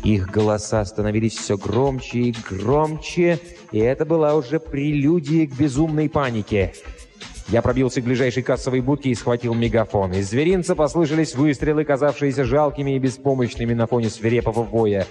[0.05, 3.41] Их голоса становились все громче и громче,
[3.73, 6.73] и это была уже прелюдия к безумной панике.
[7.49, 10.13] Я пробился к ближайшей кассовой будке и схватил мегафон.
[10.13, 15.07] Из зверинца послышались выстрелы, казавшиеся жалкими и беспомощными на фоне свирепого воя.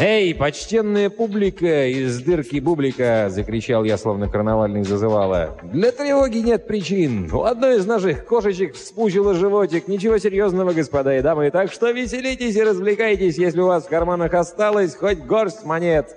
[0.00, 5.58] «Эй, почтенная публика из дырки бублика!»— закричал я, словно карнавальный зазывало.
[5.72, 7.28] «Для тревоги нет причин.
[7.32, 9.88] У одной из наших кошечек вспучило животик.
[9.88, 11.50] Ничего серьезного, господа и дамы.
[11.50, 16.14] Так что веселитесь и развлекайтесь, если у вас в карманах осталось хоть горсть монет».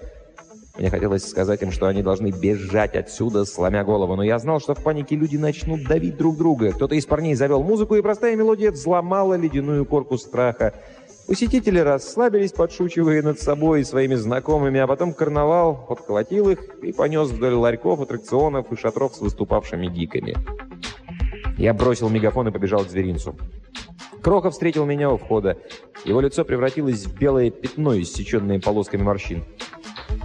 [0.78, 4.74] Мне хотелось сказать им, что они должны бежать отсюда, сломя голову, но я знал, что
[4.74, 6.72] в панике люди начнут давить друг друга.
[6.72, 10.74] Кто-то из парней завел музыку, и простая мелодия взломала ледяную корку страха.
[11.28, 17.30] Посетители расслабились, подшучивая над собой и своими знакомыми, а потом карнавал подхватил их и понес
[17.30, 20.36] вдоль ларьков, аттракционов и шатров с выступавшими гиками.
[21.58, 23.36] Я бросил мегафон и побежал к зверинцу.
[24.22, 25.58] Кроха встретил меня у входа.
[26.06, 29.44] Его лицо превратилось в белое пятно, иссеченное полосками морщин.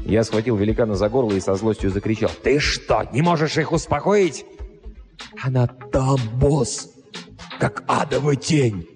[0.04, 2.30] Я схватил великана за горло и со злостью закричал.
[2.42, 4.44] «Ты что, не можешь их успокоить?»
[5.42, 6.90] «Она там, босс,
[7.58, 8.95] как адовая тень!»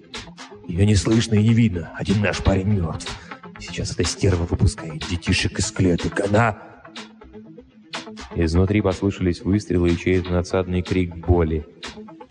[0.67, 1.91] Ее не слышно и не видно.
[1.97, 3.11] Один наш парень мертв.
[3.59, 6.19] Сейчас эта стерва выпускает детишек из клеток.
[6.21, 6.57] Она...
[8.35, 11.65] Изнутри послышались выстрелы и чей-то надсадный крик боли.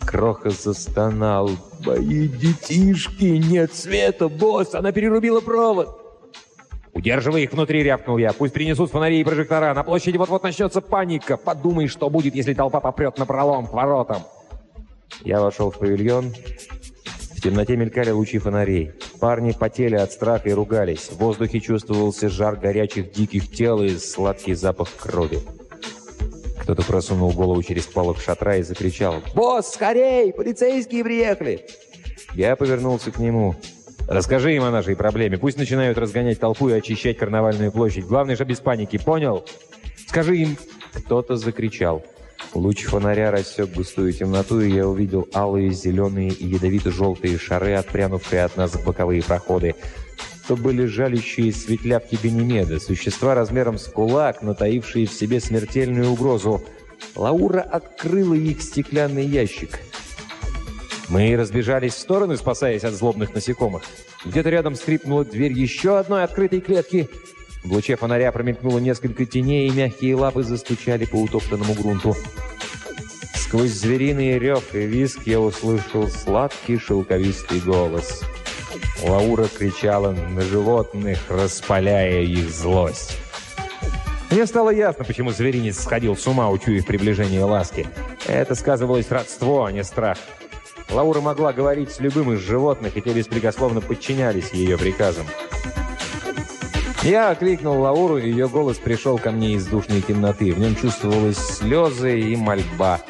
[0.00, 1.50] Кроха застонал.
[1.84, 3.24] «Мои детишки!
[3.24, 4.74] Нет света, босс!
[4.74, 6.00] Она перерубила провод!»
[6.92, 8.32] «Удерживай их внутри!»— рявкнул я.
[8.32, 9.72] «Пусть принесут фонари и прожектора.
[9.74, 11.36] На площади вот-вот начнется паника.
[11.36, 14.22] Подумай, что будет, если толпа попрет на пролом к воротам!»
[15.22, 16.32] Я вошел в павильон.
[17.40, 18.92] В темноте мелькали лучи фонарей.
[19.18, 21.08] Парни потели от страха и ругались.
[21.08, 25.38] В воздухе чувствовался жар горячих диких тел и сладкий запах крови.
[26.60, 30.34] Кто-то просунул голову через полок шатра и закричал «Босс, скорей!
[30.34, 31.64] Полицейские приехали!»
[32.34, 33.54] Я повернулся к нему.
[34.06, 35.38] «Расскажи им о нашей проблеме.
[35.38, 38.04] Пусть начинают разгонять толпу и очищать карнавальную площадь.
[38.04, 39.46] Главное же без паники, понял?
[40.06, 40.58] Скажи им...»
[40.92, 42.04] Кто-то закричал.
[42.54, 48.56] Луч фонаря рассек густую темноту, и я увидел алые, зеленые и ядовито-желтые шары, отпрянувшие от
[48.56, 49.74] нас в боковые проходы.
[50.48, 56.62] То были жалящие светлявки Ганимеда, существа размером с кулак, натаившие в себе смертельную угрозу.
[57.14, 59.80] Лаура открыла их стеклянный ящик.
[61.08, 63.84] Мы разбежались в стороны, спасаясь от злобных насекомых.
[64.24, 67.08] Где-то рядом скрипнула дверь еще одной открытой клетки—
[67.62, 72.16] в луче фонаря промелькнуло несколько теней, и мягкие лапы застучали по утоптанному грунту.
[73.34, 78.22] Сквозь звериный рев и виск я услышал сладкий шелковистый голос.
[79.02, 83.16] Лаура кричала на животных, распаляя их злость.
[84.30, 87.88] Мне стало ясно, почему зверинец сходил с ума, учуяв приближение ласки.
[88.26, 90.18] Это сказывалось родство, а не страх.
[90.88, 95.26] Лаура могла говорить с любым из животных, и те беспрекословно подчинялись ее приказам.
[97.02, 100.52] Я окликнул Лауру, и ее голос пришел ко мне из душной темноты.
[100.52, 103.00] В нем чувствовалось слезы и мольба.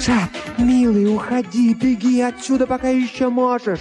[0.00, 3.80] «Шат, милый, уходи, беги отсюда, пока еще можешь!»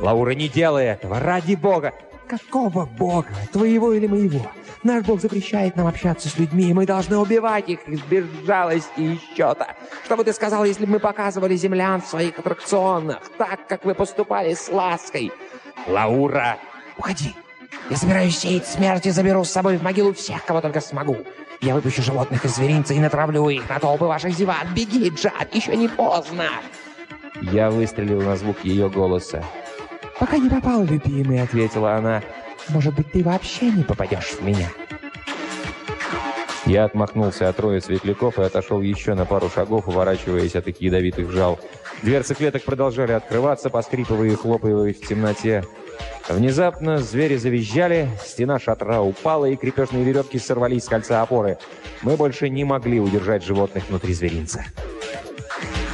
[0.00, 1.92] «Лаура, не делай этого, ради бога!»
[2.26, 3.28] «Какого бога?
[3.52, 4.50] Твоего или моего?
[4.82, 9.20] Наш бог запрещает нам общаться с людьми, и мы должны убивать их из безжалости и
[9.36, 9.68] счета.
[10.04, 13.94] Что бы ты сказал, если бы мы показывали землян в своих аттракционах, так, как вы
[13.94, 15.30] поступали с лаской?»
[15.86, 16.58] «Лаура!»
[16.96, 17.34] «Уходи!»
[17.90, 21.18] Я собираюсь сеять смерть и заберу с собой в могилу всех, кого только смогу.
[21.60, 24.66] Я выпущу животных из зверинца и натравлю их на толпы ваших зеват.
[24.74, 26.44] Беги, Джад, еще не поздно!»
[27.40, 29.44] Я выстрелил на звук ее голоса.
[30.18, 32.22] «Пока не попал, любимый»,— ответила она.
[32.68, 34.68] «Может быть, ты вообще не попадешь в меня?»
[36.64, 41.30] Я отмахнулся от роя светляков и отошел еще на пару шагов, уворачиваясь от их ядовитых
[41.30, 41.60] жал.
[42.02, 45.64] Дверцы клеток продолжали открываться, поскрипывая и хлопая в темноте.
[46.28, 51.58] Внезапно звери завизжали, стена шатра упала, и крепежные веревки сорвались с кольца опоры.
[52.02, 54.64] Мы больше не могли удержать животных внутри зверинца.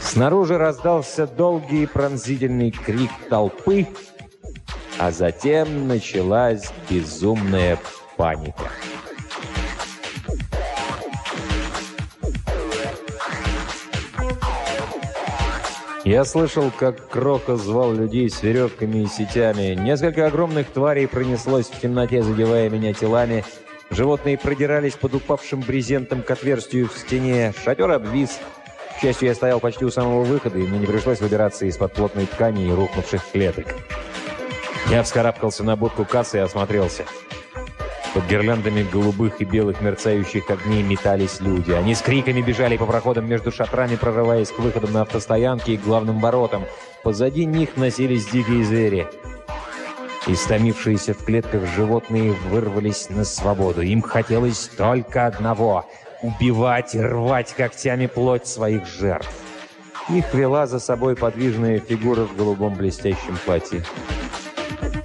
[0.00, 3.86] Снаружи раздался долгий пронзительный крик толпы,
[4.98, 7.78] а затем началась безумная
[8.16, 8.70] паника.
[16.05, 19.74] Я слышал, как Крока звал людей с веревками и сетями.
[19.74, 23.44] Несколько огромных тварей пронеслось в темноте, задевая меня телами.
[23.90, 27.55] Животные продирались под упавшим брезентом к отверстию в стене.
[27.64, 28.40] Шатер обвис.
[28.96, 32.26] К счастью, я стоял почти у самого выхода, и мне не пришлось выбираться из-под плотной
[32.26, 33.66] ткани и рухнувших клеток.
[34.90, 37.05] Я вскарабкался на будку кассы и осмотрелся.
[38.15, 41.73] Под гирляндами голубых и белых мерцающих огней метались люди.
[41.73, 46.21] Они с криками бежали по проходам между шатрами, прорываясь к выходам на автостоянки и главным
[46.21, 46.65] воротам.
[47.03, 49.09] Позади них носились дикие звери.
[50.27, 53.81] Истомившиеся в клетках животные вырвались на свободу.
[53.81, 55.87] Им хотелось только одного—
[56.23, 59.33] убивать и рвать когтями плоть своих жертв.
[60.11, 63.83] Их вела за собой подвижная фигура в голубом блестящем платье.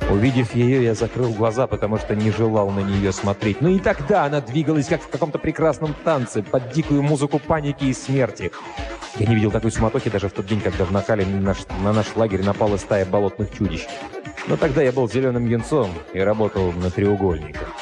[0.10, 3.60] Увидев ее, я закрыл глаза, потому что не желал на нее смотреть.
[3.60, 7.94] Но и тогда она двигалась, как в каком-то прекрасном танце, под дикую музыку паники и
[7.94, 8.52] смерти.
[9.20, 11.92] Я не видел такой суматохи даже в тот день, когда в Нахале на наш, на
[11.92, 13.86] наш лагерь напала стая болотных чудищ.
[14.48, 17.74] Но тогда я был зеленым юнцом и работал на треугольниках.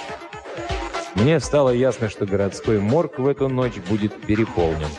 [1.14, 4.90] Мне стало ясно, что городской морг в эту ночь будет переполнен.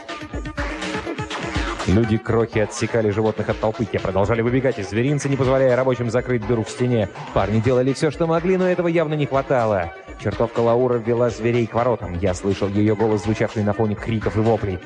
[1.86, 6.64] Люди-крохи отсекали животных от толпы, те продолжали выбегать из зверинца, не позволяя рабочим закрыть дыру
[6.64, 7.08] в стене.
[7.32, 9.92] Парни делали все, что могли, но этого явно не хватало.
[10.22, 12.18] Чертовка Лаура ввела зверей к воротам.
[12.18, 14.78] Я слышал ее голос, звучавший на фоне криков и воплей.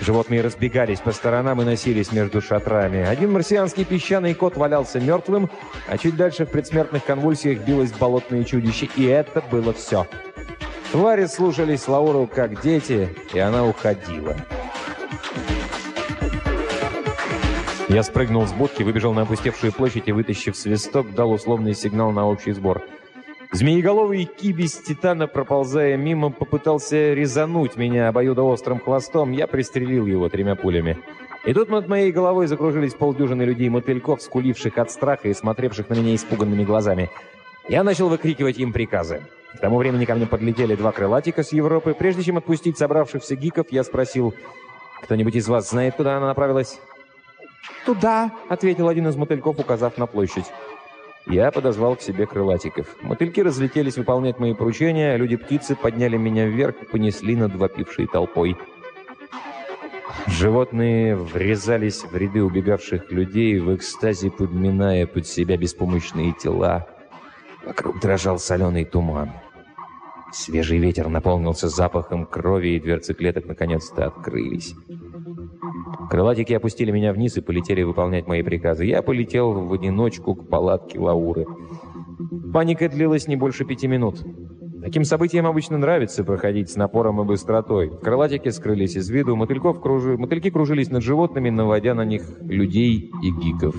[0.00, 3.04] Животные разбегались по сторонам и носились между шатрами.
[3.04, 5.50] Один марсианский песчаный кот валялся мертвым,
[5.88, 8.88] а чуть дальше в предсмертных конвульсиях билось болотное чудище.
[8.96, 10.06] И это было все.
[10.92, 14.36] Твари слушались Лауру как дети, и она уходила.
[17.88, 22.26] Я спрыгнул с будки, выбежал на опустевшую площадь и, вытащив свисток, дал условный сигнал на
[22.26, 22.82] общий сбор.
[23.52, 29.30] Змееголовый кибис титана, проползая мимо, попытался резануть меня обоюдоострым хвостом.
[29.30, 30.98] Я пристрелил его тремя пулями.
[31.44, 36.16] И тут над моей головой закружились полдюжины людей-мотыльков, скуливших от страха и смотревших на меня
[36.16, 37.08] испуганными глазами.
[37.68, 39.22] Я начал выкрикивать им приказы.
[39.54, 41.94] К тому времени ко мне подлетели два крылатика с Европы.
[41.96, 44.34] Прежде чем отпустить собравшихся гиков, я спросил,
[45.04, 46.80] «Кто-нибудь из вас знает, куда она направилась?»
[47.84, 50.46] «Туда»,— ответил один из мотыльков, указав на площадь.
[51.26, 52.86] Я подозвал к себе крылатиков.
[53.02, 58.56] Мотыльки разлетелись выполнять мои поручения, люди-птицы подняли меня вверх и понесли над вопившей толпой.
[60.26, 66.86] Животные врезались в ряды убегавших людей, в экстазе подминая под себя беспомощные тела.
[67.64, 69.32] Вокруг дрожал соленый туман.
[70.32, 74.74] Свежий ветер наполнился запахом крови, и дверцы клеток наконец-то открылись.
[76.10, 78.84] Крылатики опустили меня вниз и полетели выполнять мои приказы.
[78.84, 81.46] Я полетел в одиночку к палатке Лауры.
[82.52, 84.24] Паника длилась не больше пяти минут.
[84.82, 87.90] Таким событиям обычно нравится проходить с напором и быстротой.
[87.90, 90.16] Крылатики скрылись из виду, мотыльков кружи...
[90.16, 93.74] мотыльки кружились над животными, наводя на них людей и гиков.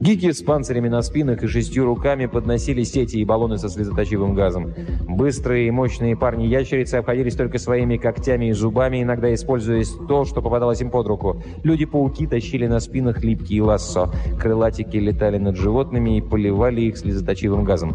[0.00, 4.72] Гики с панцирями на спинах и шестью руками подносили сети и баллоны со слезоточивым газом.
[5.06, 10.80] Быстрые и мощные парни-ящерицы обходились только своими когтями и зубами, иногда используя то, что попадалось
[10.80, 11.42] им под руку.
[11.64, 14.10] Люди-пауки тащили на спинах липкие лассо.
[14.40, 17.94] Крылатики летали над животными и поливали их слезоточивым газом.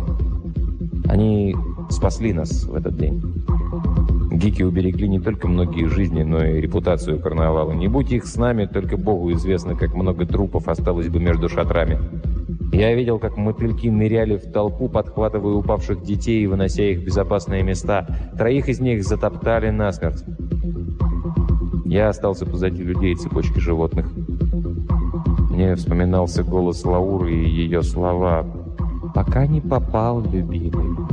[1.07, 1.55] Они
[1.89, 3.23] спасли нас в этот день.
[4.35, 7.71] Гики уберегли не только многие жизни, но и репутацию карнавала.
[7.71, 11.99] Не будь их с нами, только Богу известно, как много трупов осталось бы между шатрами.
[12.73, 17.63] Я видел, как мотыльки ныряли в толпу, подхватывая упавших детей и вынося их в безопасные
[17.63, 18.07] места.
[18.37, 20.25] Троих из них затоптали насмерть.
[21.85, 24.11] Я остался позади людей цепочки животных.
[25.49, 28.45] Мне вспоминался голос Лауры и ее слова
[29.13, 31.04] «Пока не попал, любимый».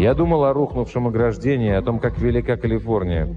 [0.00, 3.28] Я думал о рухнувшем ограждении, о том, как велика Калифорния.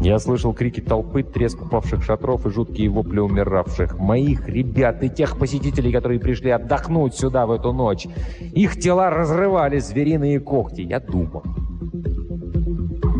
[0.00, 3.96] Я слышал крики толпы, треск упавших шатров и жуткие вопли умиравших.
[3.96, 8.08] Моих ребят и тех посетителей, которые пришли отдохнуть сюда в эту ночь.
[8.40, 10.80] Их тела разрывали звериные когти.
[10.80, 11.44] Я думал.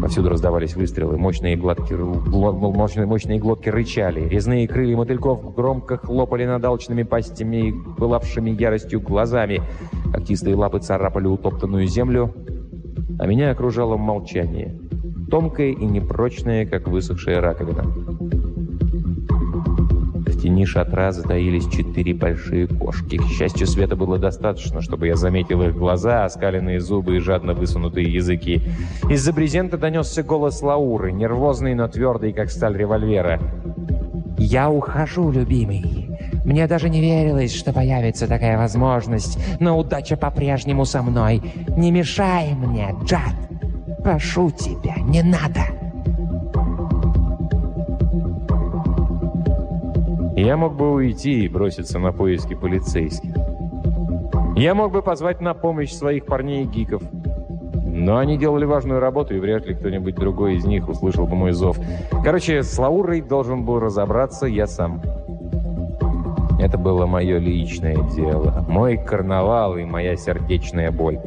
[0.00, 6.64] Повсюду раздавались выстрелы, мощные, гладки, мощные, мощные глотки рычали, резные крылья мотыльков громко хлопали над
[6.64, 9.60] алчными пастями и пылавшими яростью глазами.
[10.12, 12.32] Когтистые лапы царапали утоптанную землю,
[13.18, 14.78] а меня окружало молчание,
[15.30, 17.84] тонкое и непрочное, как высохшая раковина
[20.40, 23.16] тени шатра затаились четыре большие кошки.
[23.16, 28.12] К счастью, света было достаточно, чтобы я заметил их глаза, оскаленные зубы и жадно высунутые
[28.12, 28.62] языки.
[29.10, 33.40] Из-за брезента донесся голос Лауры, нервозный, но твердый, как сталь револьвера.
[34.38, 36.08] «Я ухожу, любимый.
[36.44, 41.42] Мне даже не верилось, что появится такая возможность, но удача по-прежнему со мной.
[41.76, 43.34] Не мешай мне, Джад.
[44.02, 45.77] Прошу тебя, не надо!»
[50.40, 53.34] Я мог бы уйти и броситься на поиски полицейских.
[54.56, 57.02] Я мог бы позвать на помощь своих парней-гиков.
[57.84, 61.50] Но они делали важную работу, и вряд ли кто-нибудь другой из них услышал бы мой
[61.50, 61.76] зов.
[62.22, 65.02] Короче, с Лаурой должен был разобраться я сам.
[66.60, 71.18] Это было мое личное дело, мой карнавал и моя сердечная боль.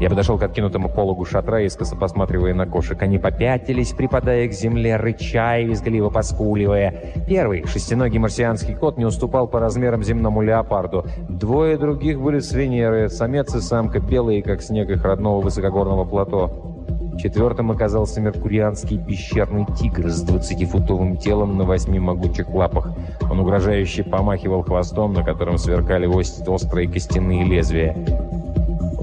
[0.00, 3.00] Я подошел к откинутому пологу шатра, искоса посматривая на кошек.
[3.02, 7.14] Они попятились, припадая к земле, рыча и визгливо поскуливая.
[7.28, 11.04] Первый, шестиногий марсианский кот, не уступал по размерам земному леопарду.
[11.28, 16.76] Двое других были с Венеры, самец и самка, белые, как снег их родного высокогорного плато.
[17.18, 22.92] Четвертым оказался меркурианский пещерный тигр с двадцатифутовым телом на восьми могучих лапах.
[23.28, 27.96] Он угрожающе помахивал хвостом, на котором сверкали острые костяные лезвия.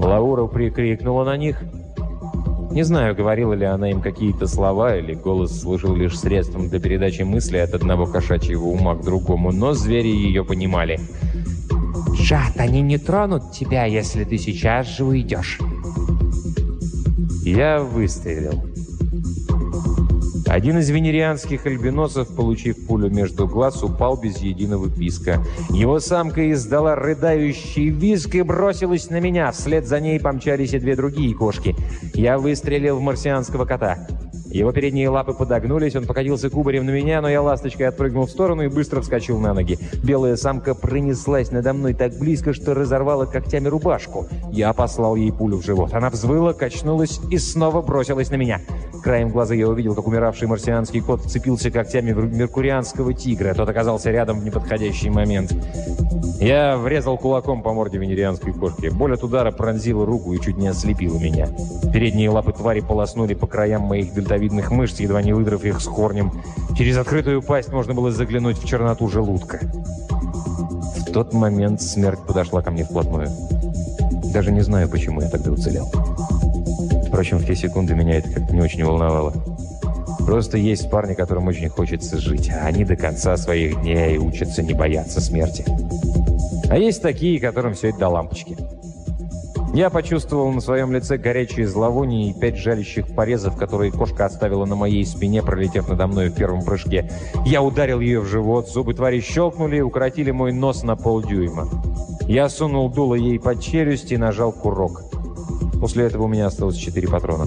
[0.06, 1.62] Лаура прикрикнула на них.
[2.70, 7.22] Не знаю, говорила ли она им какие-то слова, или голос служил лишь средством для передачи
[7.22, 11.00] мысли от одного кошачьего ума к другому, но звери ее понимали.
[12.18, 15.58] «Жат, они не тронут тебя, если ты сейчас же уйдешь».
[17.44, 18.75] Я выстрелил.
[20.46, 25.42] Один из венерианских альбиносов, получив пулю между глаз, упал без единого писка.
[25.70, 29.50] Его самка издала рыдающий визг и бросилась на меня.
[29.50, 31.74] Вслед за ней помчались и две другие кошки.
[32.14, 34.06] Я выстрелил в марсианского кота.
[34.56, 38.62] Его передние лапы подогнулись, он покатился кубарем на меня, но я ласточкой отпрыгнул в сторону
[38.62, 39.78] и быстро вскочил на ноги.
[40.02, 44.26] Белая самка пронеслась надо мной так близко, что разорвала когтями рубашку.
[44.50, 45.92] Я послал ей пулю в живот.
[45.92, 48.60] Она взвыла, качнулась и снова бросилась на меня.
[49.02, 53.52] Краем глаза я увидел, как умиравший марсианский кот вцепился когтями в меркурианского тигра.
[53.52, 55.52] Тот оказался рядом в неподходящий момент.
[56.40, 58.88] Я врезал кулаком по морде венерианской кошки.
[58.88, 61.48] Боль от удара пронзила руку и чуть не ослепила меня.
[61.92, 66.32] Передние лапы твари полоснули по краям моих дельтовидных мышц, едва не выдрав их с корнем.
[66.76, 69.60] Через открытую пасть можно было заглянуть в черноту желудка.
[69.62, 73.28] В тот момент смерть подошла ко мне вплотную.
[74.32, 75.90] Даже не знаю, почему я тогда уцелел.
[77.08, 79.32] Впрочем, в те секунды меня это как-то не очень волновало.
[80.26, 84.74] Просто есть парни, которым очень хочется жить, а они до конца своих дней учатся не
[84.74, 85.64] бояться смерти.
[86.68, 88.56] А есть такие, которым все это до лампочки.
[89.76, 94.74] Я почувствовал на своем лице горячие зловоние и пять жалящих порезов, которые кошка оставила на
[94.74, 97.12] моей спине, пролетев надо мной в первом прыжке.
[97.44, 101.68] Я ударил ее в живот, зубы твари щелкнули и укоротили мой нос на полдюйма.
[102.22, 105.02] Я сунул дуло ей под челюсть и нажал курок.
[105.78, 107.44] После этого у меня осталось четыре патрона.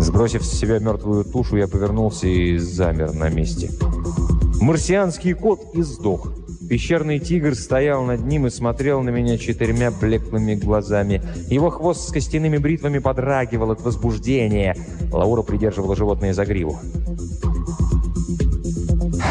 [0.00, 3.70] Сбросив с себя мертвую тушу, я повернулся и замер на месте.
[4.60, 6.32] Марсианский кот и сдох.
[6.68, 11.22] Пещерный тигр стоял над ним и смотрел на меня четырьмя блеклыми глазами.
[11.48, 14.76] Его хвост с костяными бритвами подрагивал от возбуждения.
[15.12, 16.78] Лаура придерживала животное за гриву.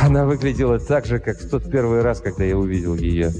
[0.02, 3.32] Она выглядела так же, как в тот первый раз, когда я увидел ее.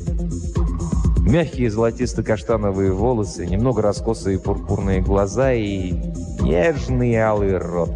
[1.20, 5.94] Мягкие золотисто-каштановые волосы, немного раскосые пурпурные глаза и
[6.42, 7.92] нежный алый рот.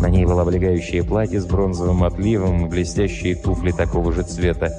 [0.00, 4.70] На ней было облегающее платье с бронзовым отливом и блестящие туфли такого же цвета.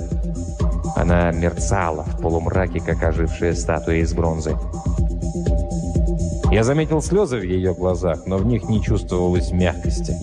[0.98, 4.58] Она мерцала в полумраке, как ожившая статуя из бронзы.
[6.52, 10.16] Я заметил слезы в ее глазах, но в них не чувствовалось мягкости.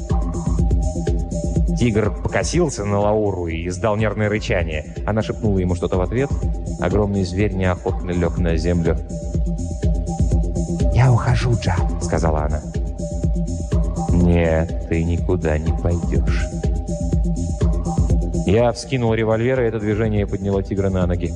[1.79, 4.95] Тигр покосился на Лауру и издал нервное рычание.
[5.07, 6.31] Она шепнула ему что-то в ответ.
[6.81, 8.97] Огромный зверь неохотно лег на землю.
[10.93, 12.61] «Я ухожу, Джа»,— сказала она.
[14.11, 16.54] «Нет, ты никуда не пойдешь».
[18.47, 21.33] Я вскинул револьвер, и это движение подняло тигра на ноги.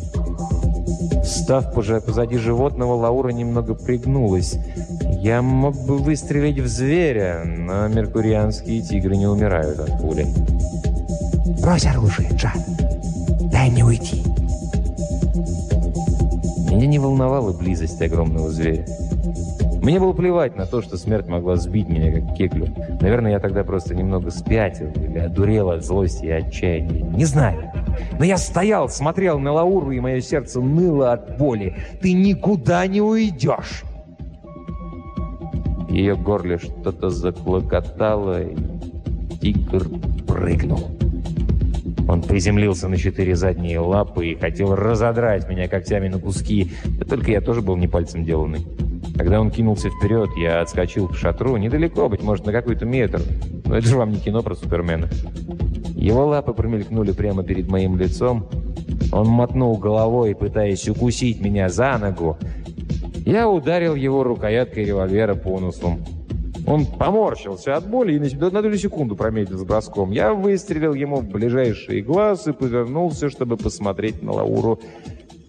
[1.25, 4.59] Став позади животного, Лаура немного пригнулась.
[5.21, 10.27] Я мог бы выстрелить в зверя, но меркурианские тигры не умирают от пули.
[11.63, 12.53] «Брось оружие, Джа.
[13.51, 14.23] Дай мне уйти».
[16.71, 18.87] Меня не волновала близость огромного зверя.
[19.89, 22.67] Мне было плевать на то, что смерть могла сбить меня, как кеклю.
[23.01, 27.05] Наверное, я тогда просто немного спятил или одурел от злости и отчаяния.
[27.05, 27.73] Не знаю.
[28.19, 31.75] Но я стоял, смотрел на Лауру, и мое сердце ныло от боли.
[32.03, 33.83] «Ты никуда не уйдешь!»
[35.89, 38.57] Ее горле что-то заклокотало, и
[39.41, 39.89] тигр
[40.27, 40.91] прыгнул.
[42.07, 46.73] Он приземлился на четыре задние лапы и хотел разодрать меня когтями на куски.
[46.85, 48.67] Да только я тоже был не пальцем деланный.
[49.19, 51.57] Когда он кинулся вперед, я отскочил к шатру.
[51.57, 53.21] Недалеко, быть может, на какой-то метр.
[53.65, 55.09] Но это же вам не кино про Супермена.
[55.95, 58.47] Его лапы промелькнули прямо перед моим лицом.
[59.13, 62.39] Он мотнул головой, пытаясь укусить меня за ногу.
[63.27, 65.99] Я ударил его рукояткой револьвера по носу.
[66.67, 70.13] Он поморщился от боли и на долю секунду промедлил с броском.
[70.13, 74.79] Я выстрелил ему в ближайший глаз и повернулся, чтобы посмотреть на Лауру.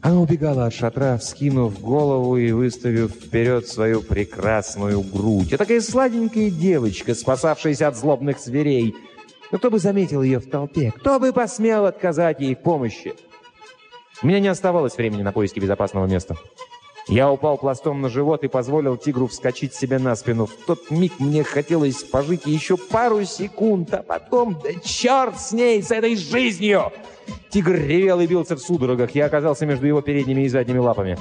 [0.01, 5.51] Она убегала от шатра, вскинув голову и выставив вперед свою прекрасную грудь.
[5.51, 8.95] Я такая сладенькая девочка, спасавшаяся от злобных зверей.
[9.51, 10.93] Но кто бы заметил ее в толпе?
[10.97, 13.13] Кто бы посмел отказать ей в помощи?
[14.21, 16.37] У меня не оставалось времени на поиски безопасного места.
[17.09, 20.45] Я упал пластом на живот и позволил тигру вскочить себе на спину.
[20.45, 25.81] В тот миг мне хотелось пожить еще пару секунд, а потом, да черт с ней,
[25.81, 26.91] с этой жизнью!
[27.49, 29.15] Тигр ревел и бился в судорогах.
[29.15, 31.17] Я оказался между его передними и задними лапами.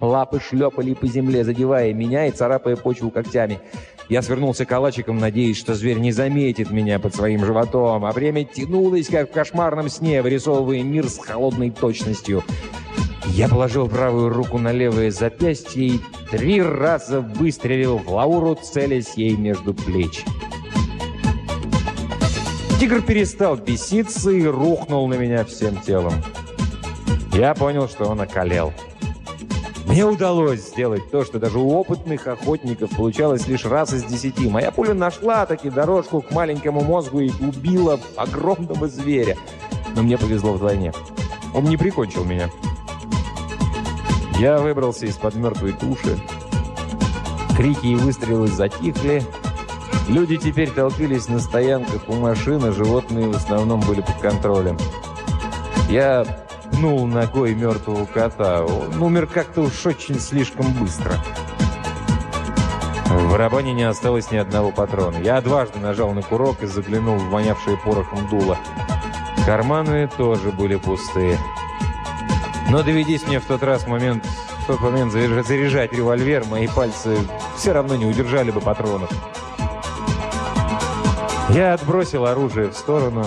[0.00, 3.60] Лапы шлепали по земле, задевая меня и царапая почву когтями.
[4.08, 9.08] Я свернулся калачиком, надеясь, что зверь не заметит меня под своим животом, а время тянулось,
[9.08, 12.42] как в кошмарном сне, вырисовывая мир с холодной точностью.
[13.38, 19.36] Я положил правую руку на левое запястье и три раза выстрелил в Лауру, целясь ей
[19.36, 20.24] между плеч.
[22.80, 26.14] Тигр перестал беситься и рухнул на меня всем телом.
[27.32, 28.72] Я понял, что он околел.
[29.86, 34.48] Мне удалось сделать то, что даже у опытных охотников получалось лишь раз из десяти.
[34.48, 39.36] Моя пуля нашла таки дорожку к маленькому мозгу и убила огромного зверя.
[39.94, 40.92] Но мне повезло вдвойне.
[41.54, 42.50] Он не прикончил меня.
[44.38, 46.16] Я выбрался из-под мертвой туши.
[47.56, 49.24] Крики и выстрелы затихли.
[50.08, 54.78] Люди теперь толпились на стоянках у машины, животные в основном были под контролем.
[55.90, 56.24] Я
[56.70, 58.64] пнул ногой мертвого кота.
[58.64, 61.14] Он умер как-то уж очень слишком быстро.
[63.06, 65.16] В барабане не осталось ни одного патрона.
[65.16, 68.56] Я дважды нажал на курок и заглянул в вонявшее порохом дуло.
[69.44, 71.36] Карманы тоже были пустые.
[72.68, 74.26] Но доведись мне в тот раз момент,
[74.62, 77.16] в тот момент заряжать револьвер, мои пальцы
[77.56, 79.10] все равно не удержали бы патронов.
[81.50, 83.24] Я отбросил оружие в сторону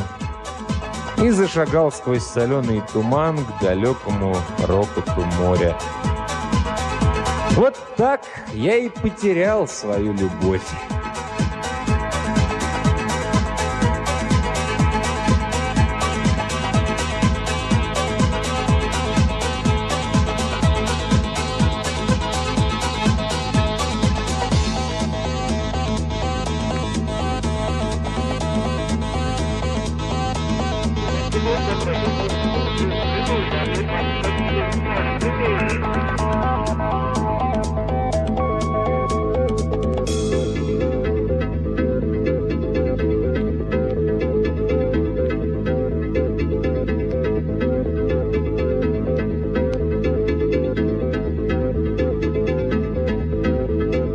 [1.17, 4.35] и зашагал сквозь соленый туман к далекому
[4.67, 5.75] рокоту моря.
[7.51, 8.21] Вот так
[8.53, 10.61] я и потерял свою любовь.